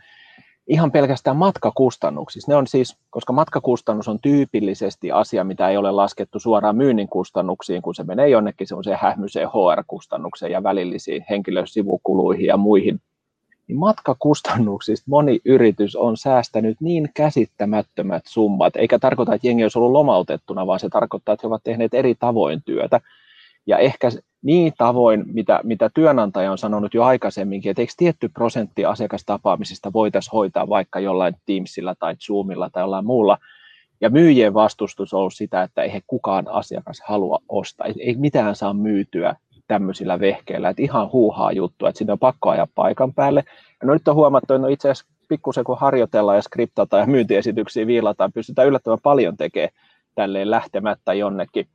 [0.68, 2.52] ihan pelkästään matkakustannuksissa.
[2.52, 7.82] Ne on siis, koska matkakustannus on tyypillisesti asia, mitä ei ole laskettu suoraan myynnin kustannuksiin,
[7.82, 13.02] kun se menee jonnekin semmoiseen hähmyseen HR-kustannukseen ja välillisiin henkilösivukuluihin ja muihin.
[13.68, 19.92] Niin matkakustannuksista moni yritys on säästänyt niin käsittämättömät summat, eikä tarkoita, että jengi olisi ollut
[19.92, 23.02] lomautettuna, vaan se tarkoittaa, että he ovat tehneet eri tavoin työtä.
[23.66, 24.10] Ja ehkä
[24.42, 30.32] niin tavoin, mitä, mitä työnantaja on sanonut jo aikaisemminkin, että eikö tietty prosentti asiakastapaamisista voitaisiin
[30.32, 33.38] hoitaa vaikka jollain Teamsilla tai Zoomilla tai jollain muulla,
[34.02, 38.56] ja myyjien vastustus on ollut sitä, että ei he kukaan asiakas halua ostaa, ei mitään
[38.56, 39.36] saa myytyä
[39.68, 43.44] tämmöisillä vehkeillä, että ihan huuhaa juttu, että sinne on pakko ajaa paikan päälle.
[43.82, 47.06] Ja no nyt on huomattu, että no itse asiassa pikkusen kun harjoitellaan ja skriptata ja
[47.06, 49.74] myyntiesityksiä viilataan, pystytään yllättävän paljon tekemään
[50.16, 51.68] tälleen lähtemättä jonnekin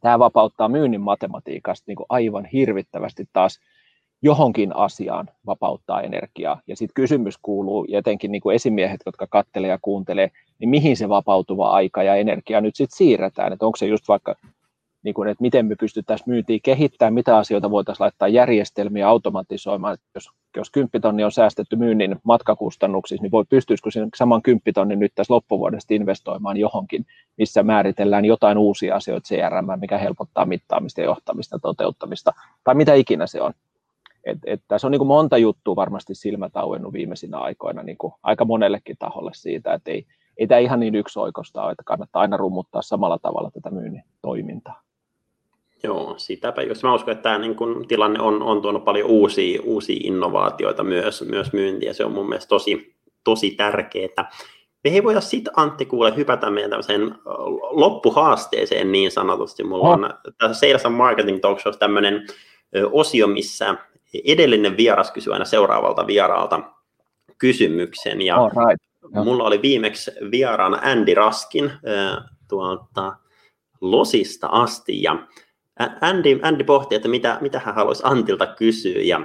[0.00, 3.58] tämä vapauttaa myynnin matematiikasta niin kuin aivan hirvittävästi taas
[4.22, 6.60] johonkin asiaan vapauttaa energiaa.
[6.66, 10.96] Ja sitten kysymys kuuluu, ja etenkin niin kuin esimiehet, jotka kattelee ja kuuntelee, niin mihin
[10.96, 13.52] se vapautuva aika ja energia nyt sitten siirretään.
[13.52, 14.34] Että onko se just vaikka
[15.08, 19.98] niin kuin, että miten me pystyttäisiin myyntiä kehittämään, mitä asioita voitaisiin laittaa järjestelmiä automatisoimaan.
[20.14, 24.98] Jos, jos 10 tonni on säästetty myynnin matkakustannuksissa, niin voi pystyisikö sen saman 10 tonnin
[24.98, 27.06] nyt tässä loppuvuodesta investoimaan johonkin,
[27.38, 32.32] missä määritellään jotain uusia asioita CRM, mikä helpottaa mittaamista, johtamista, toteuttamista,
[32.64, 33.52] tai mitä ikinä se on.
[34.24, 38.12] Et, et tässä on niin kuin monta juttua varmasti silmät auennut viimeisinä aikoina niin kuin
[38.22, 42.36] aika monellekin taholle siitä, että ei, ei tämä ihan niin yksioikoista ole, että kannattaa aina
[42.36, 44.87] rummuttaa samalla tavalla tätä myynnin toimintaa.
[45.82, 49.60] Joo, sitäpä jos mä uskon, että tämä niin kun, tilanne on, on tuonut paljon uusia,
[49.64, 51.92] uusia innovaatioita myös, myös myyntiä.
[51.92, 54.30] Se on mun mielestä tosi, tosi tärkeää.
[54.84, 57.14] Me ei voida sitten Antti kuule hypätä meidän tämmöiseen
[57.70, 59.64] loppuhaasteeseen niin sanotusti.
[59.64, 62.26] Mulla on tässä Sales and Marketing Talk Show tämmöinen
[62.92, 63.74] osio, missä
[64.24, 66.60] edellinen vieras kysyy aina seuraavalta vieraalta
[67.38, 68.22] kysymyksen.
[68.22, 69.24] Ja right.
[69.24, 71.72] mulla oli viimeksi vieraana Andy Raskin
[72.48, 73.16] tuolta
[73.80, 75.02] Losista asti.
[75.02, 75.26] Ja
[76.00, 79.18] Andy, Andy pohti, että mitä, mitä hän haluaisi Antilta kysyä, ja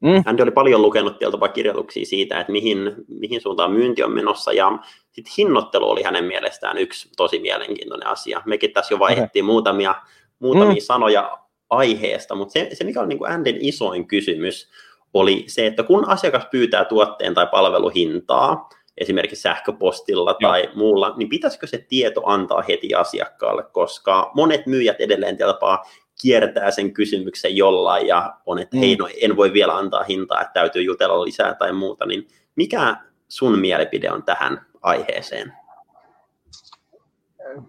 [0.00, 0.22] mm.
[0.26, 4.78] Andy oli paljon lukenut tieltä kirjoituksia siitä, että mihin, mihin suuntaan myynti on menossa, ja
[5.10, 8.42] sitten hinnoittelu oli hänen mielestään yksi tosi mielenkiintoinen asia.
[8.46, 9.52] Mekin tässä jo vaihdettiin okay.
[9.52, 9.94] muutamia,
[10.38, 10.80] muutamia mm.
[10.80, 11.38] sanoja
[11.70, 14.68] aiheesta, mutta se, se mikä on niin kuin Andyn isoin kysymys,
[15.14, 20.72] oli se, että kun asiakas pyytää tuotteen tai palveluhintaa, esimerkiksi sähköpostilla tai Joo.
[20.74, 25.84] muulla, niin pitäisikö se tieto antaa heti asiakkaalle, koska monet myyjät edelleen tapaa
[26.22, 28.80] kiertää sen kysymyksen jollain ja on, että mm.
[28.80, 32.96] hei, no en voi vielä antaa hintaa, että täytyy jutella lisää tai muuta, niin mikä
[33.28, 35.52] sun mielipide on tähän aiheeseen?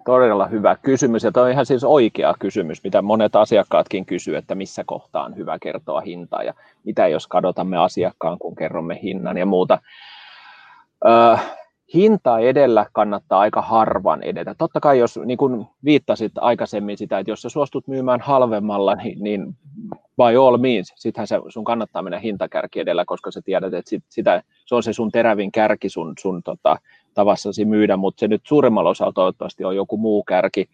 [0.06, 4.56] Todella hyvä kysymys, ja tämä on ihan siis oikea kysymys, mitä monet asiakkaatkin kysyvät, että
[4.56, 9.46] missä kohtaa on hyvä kertoa hintaa, ja mitä jos kadotamme asiakkaan, kun kerromme hinnan ja
[9.46, 9.80] muuta.
[11.06, 11.38] Öö,
[11.94, 14.56] hinta edellä kannattaa aika harvan edetä.
[14.58, 19.24] Totta kai, jos niin kuin viittasit aikaisemmin sitä, että jos sä suostut myymään halvemmalla, niin,
[19.24, 19.58] niin
[20.18, 24.44] by all means, sittenhän sun kannattaa mennä hintakärki edellä, koska sä tiedät, että sit, sitä,
[24.66, 26.78] se on se sun terävin kärki sun, sun tota,
[27.13, 30.70] tavassasi myydä, mutta se nyt suuremmalla osalla toivottavasti on joku muu kärki,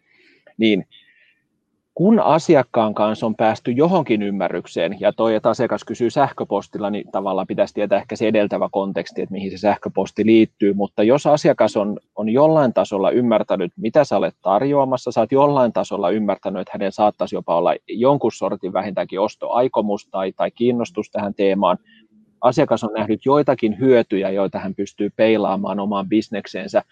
[0.58, 0.86] niin
[2.00, 7.48] kun asiakkaan kanssa on päästy johonkin ymmärrykseen, ja toi, että asiakas kysyy sähköpostilla, niin tavallaan
[7.48, 12.00] pitäisi tietää ehkä se edeltävä konteksti, että mihin se sähköposti liittyy, mutta jos asiakas on,
[12.16, 16.92] on jollain tasolla ymmärtänyt, mitä sä olet tarjoamassa, sä oot jollain tasolla ymmärtänyt, että hänen
[16.92, 21.78] saattaisi jopa olla jonkun sortin vähintäänkin ostoaikomus tai, tai kiinnostus tähän teemaan,
[22.42, 26.84] asiakas on nähnyt joitakin hyötyjä, joita hän pystyy peilaamaan omaan bisnekseensä,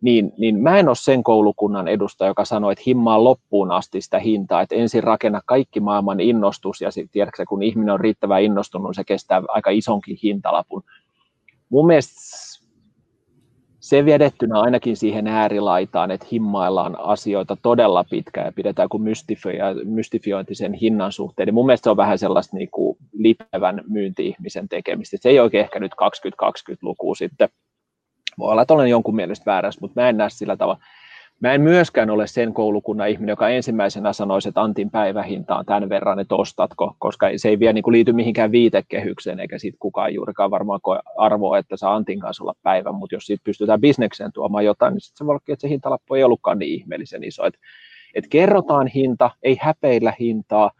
[0.00, 4.18] niin, niin mä en ole sen koulukunnan edustaja, joka sanoo, että himmaa loppuun asti sitä
[4.18, 8.96] hintaa, että ensin rakenna kaikki maailman innostus, ja sitten tiedätkö, kun ihminen on riittävän innostunut,
[8.96, 10.82] se kestää aika isonkin hintalapun.
[11.68, 12.20] Mun mielestä
[13.80, 19.02] se vedettynä ainakin siihen äärilaitaan, että himmaillaan asioita todella pitkään ja pidetään kuin
[19.84, 24.68] mystifiointi sen hinnan suhteen, niin mun mielestä se on vähän sellaista niin kuin lipevän myynti-ihmisen
[24.68, 25.16] tekemistä.
[25.20, 27.48] Se ei oikein ehkä nyt 2020-luku sitten
[28.38, 30.80] voi olla, että olen jonkun mielestä väärässä, mutta mä en näe sillä tavalla.
[31.40, 35.88] Mä en myöskään ole sen koulukunnan ihminen, joka ensimmäisenä sanoisi, että Antin päivähinta on tämän
[35.88, 40.50] verran, että ostatko, koska se ei vielä niin liity mihinkään viitekehykseen, eikä siitä kukaan juurikaan
[40.50, 44.64] varmaan koe arvoa, että saa Antin kanssa olla päivä, mutta jos siitä pystytään bisnekseen tuomaan
[44.64, 47.44] jotain, niin sitten se voi olla, että se hintalappu ei ollutkaan niin ihmeellisen iso.
[47.46, 47.60] Että
[48.14, 50.70] et kerrotaan hinta, ei häpeillä hintaa,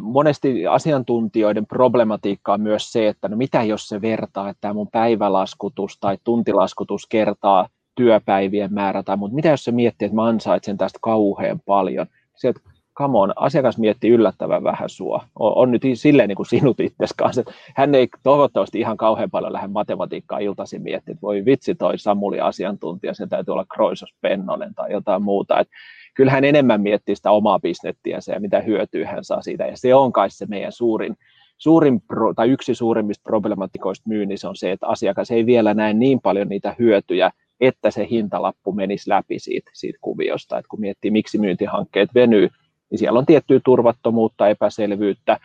[0.00, 4.88] monesti asiantuntijoiden problematiikka on myös se, että no mitä jos se vertaa, että tämä mun
[4.92, 10.78] päivälaskutus tai tuntilaskutus kertaa työpäivien määrä, tai mutta mitä jos se miettii, että mä ansaitsen
[10.78, 12.06] tästä kauhean paljon.
[12.36, 12.60] Se, että
[13.00, 15.24] come on, asiakas miettii yllättävän vähän sua.
[15.38, 17.42] On, on nyt silleen niin kuin sinut itses kanssa.
[17.76, 22.40] Hän ei toivottavasti ihan kauhean paljon lähde matematiikkaa iltaisin miettiä, että voi vitsi toi Samuli
[22.40, 25.58] asiantuntija, se täytyy olla Kroisos Pennonen tai jotain muuta.
[25.58, 25.74] Että
[26.14, 29.66] kyllä hän enemmän miettii sitä omaa bisnettiänsä ja mitä hyötyä hän saa siitä.
[29.66, 31.16] Ja se on kai se meidän suurin,
[31.58, 36.20] suurin pro, tai yksi suurimmista problematikoista myynnissä on se, että asiakas ei vielä näe niin
[36.20, 40.58] paljon niitä hyötyjä, että se hintalappu menisi läpi siitä, siitä kuviosta.
[40.58, 42.48] Et kun miettii, miksi myyntihankkeet venyy,
[42.90, 45.40] niin siellä on tiettyä turvattomuutta, epäselvyyttä,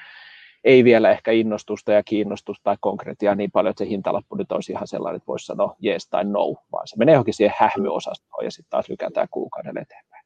[0.63, 4.71] ei vielä ehkä innostusta ja kiinnostusta tai konkretiaa niin paljon, että se hintalappu nyt olisi
[4.71, 8.51] ihan sellainen, että voisi sanoa yes tai no, vaan se menee johonkin siihen hähmyosastoon ja
[8.51, 10.25] sitten taas lykätään kuukauden eteenpäin.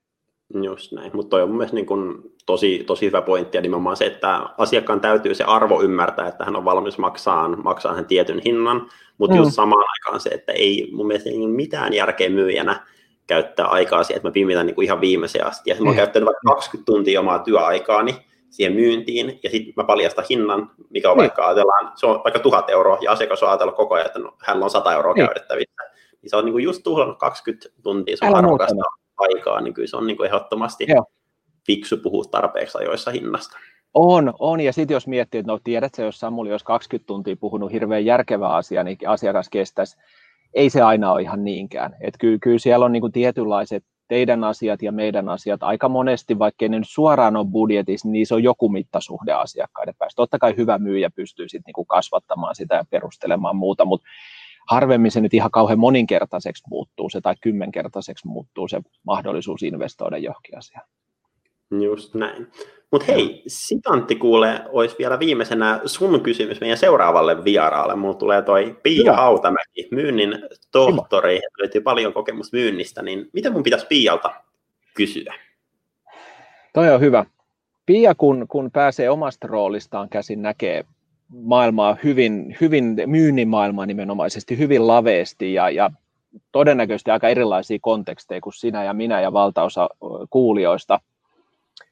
[0.64, 4.06] Just näin, mutta toi on mun niin kun tosi, tosi hyvä pointti ja nimenomaan se,
[4.06, 8.90] että asiakkaan täytyy se arvo ymmärtää, että hän on valmis maksaa, maksaa hän tietyn hinnan,
[9.18, 9.40] mutta mm.
[9.40, 12.86] just samaan aikaan se, että ei mun mielestä ei mitään järkeä myyjänä
[13.30, 15.70] käyttää aikaa siihen, että mä pimitän niin kuin ihan viimeiseen asti.
[15.70, 15.96] Ja mä oon mm.
[15.96, 18.16] käyttänyt vaikka 20 tuntia omaa työaikaani
[18.50, 21.20] siihen myyntiin, ja sitten mä paljastan hinnan, mikä on mm.
[21.20, 24.34] vaikka ajatellaan, se on vaikka tuhat euroa, ja asiakas on ajatellut koko ajan, että no,
[24.44, 25.26] hän on 100 euroa mm.
[25.26, 25.84] käytettävissä.
[26.22, 28.84] Niin se on niin kuin just tuhlannut 20 tuntia sun arvokasta
[29.18, 31.06] aikaa, niin kyllä se on niin kuin ehdottomasti Joo.
[31.66, 33.58] fiksu puhua tarpeeksi ajoissa hinnasta.
[33.94, 34.60] On, on.
[34.60, 38.50] Ja sitten jos miettii, että no tiedätkö, jos Samuli olisi 20 tuntia puhunut hirveän järkevää
[38.50, 39.98] asiaa, niin asiakas kestäisi.
[40.54, 41.96] Ei se aina ole ihan niinkään.
[42.02, 46.40] Et kyllä, kyllä siellä on niin kuin tietynlaiset teidän asiat ja meidän asiat aika monesti,
[46.40, 50.16] vaikka ne nyt suoraan on budjetissa, niin se on joku mittasuhde asiakkaiden päästä.
[50.16, 54.08] Totta kai hyvä myyjä pystyy sitten niin kasvattamaan sitä ja perustelemaan muuta, mutta
[54.70, 60.58] harvemmin se nyt ihan kauhean moninkertaiseksi muuttuu se tai kymmenkertaiseksi muuttuu se mahdollisuus investoida johonkin
[60.58, 60.88] asiaan.
[61.72, 62.48] Just näin.
[62.92, 67.96] Mutta hei, Sitantti kuule, olisi vielä viimeisenä sun kysymys meidän seuraavalle vieraalle.
[67.96, 70.36] Mulla tulee toi Pia Hautamäki, myynnin
[70.72, 74.32] tohtori, löytyy paljon kokemusta myynnistä, niin miten mun pitäisi Pialta
[74.96, 75.34] kysyä?
[76.74, 77.26] Toi on hyvä.
[77.86, 80.86] Pia, kun, kun pääsee omasta roolistaan käsin näkee
[81.30, 85.92] maailmaa hyvin, hyvin myynnin maailmaa nimenomaisesti hyvin laveesti ja, ja
[86.52, 89.90] todennäköisesti aika erilaisia konteksteja kuin sinä ja minä ja valtaosa
[90.30, 91.00] kuulijoista,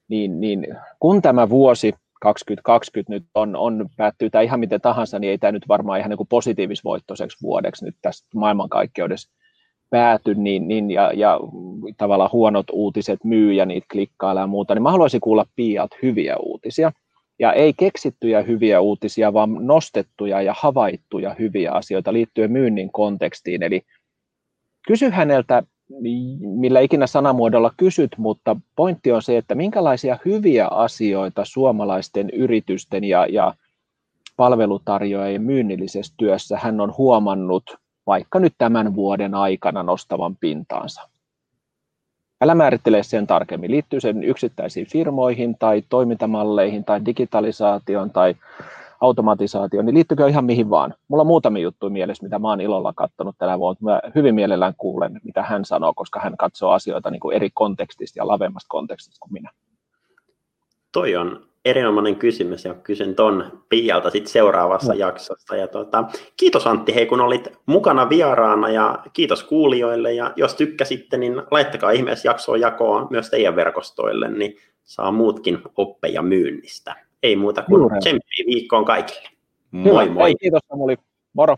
[0.08, 0.68] niin, niin
[1.00, 5.52] kun tämä vuosi 2020 nyt on, on päättyy tämä ihan miten tahansa, niin ei tämä
[5.52, 9.32] nyt varmaan ihan niin positiivisvoittoiseksi vuodeksi nyt tästä maailmankaikkeudessa
[9.90, 11.40] pääty, niin, niin ja, ja
[11.98, 16.36] tavallaan huonot uutiset myy ja niitä klikkailla ja muuta, niin mä haluaisin kuulla Piat hyviä
[16.38, 16.92] uutisia.
[17.40, 23.64] Ja ei keksittyjä hyviä uutisia, vaan nostettuja ja havaittuja hyviä asioita liittyen myynnin kontekstiin.
[23.64, 23.82] Eli
[24.88, 25.64] kysy häneltä,
[26.40, 33.26] millä ikinä sanamuodolla kysyt, mutta pointti on se, että minkälaisia hyviä asioita suomalaisten yritysten ja,
[33.26, 33.54] ja
[34.38, 37.78] palvelutarjoajien myynnillisessä työssä hän on huomannut
[38.08, 41.10] vaikka nyt tämän vuoden aikana nostavan pintaansa.
[42.42, 43.72] Älä määrittele sen tarkemmin.
[43.72, 48.36] Liittyy sen yksittäisiin firmoihin tai toimintamalleihin tai digitalisaation tai
[49.02, 50.94] automatisaatioon, niin liittyykö ihan mihin vaan.
[51.08, 53.80] Mulla on muutamia juttuja mielessä, mitä mä oon ilolla katsonut tänä vuonna.
[53.82, 58.20] Mä hyvin mielellään kuulen, mitä hän sanoo, koska hän katsoo asioita niin kuin eri kontekstista
[58.20, 59.52] ja lavemmasta kontekstista kuin minä.
[60.92, 65.00] Toi on erinomainen kysymys ja kysyn ton Pialta sitten seuraavassa no.
[65.00, 65.56] jaksossa.
[65.56, 66.04] Ja tuota,
[66.38, 71.92] kiitos Antti, hei kun olit mukana vieraana ja kiitos kuulijoille ja jos tykkäsitte, niin laittakaa
[71.92, 77.07] ihmeessä jaksoa jakoon myös teidän verkostoille, niin saa muutkin oppeja myynnistä.
[77.24, 79.30] Ei muuta kuin tsemppiä viikkoon kaikille.
[79.72, 80.14] Moi Hyvä.
[80.14, 80.24] moi.
[80.24, 80.96] Hei, kiitos Samuli.
[81.34, 81.58] Moro.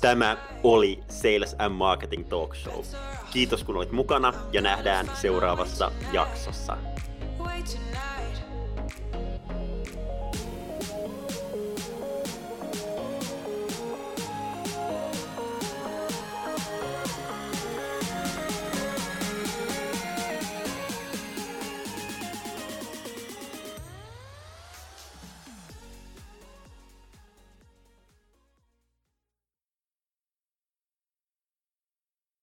[0.00, 2.84] Tämä oli Sales and Marketing Talk Show.
[3.32, 6.76] Kiitos kun olit mukana ja nähdään seuraavassa jaksossa.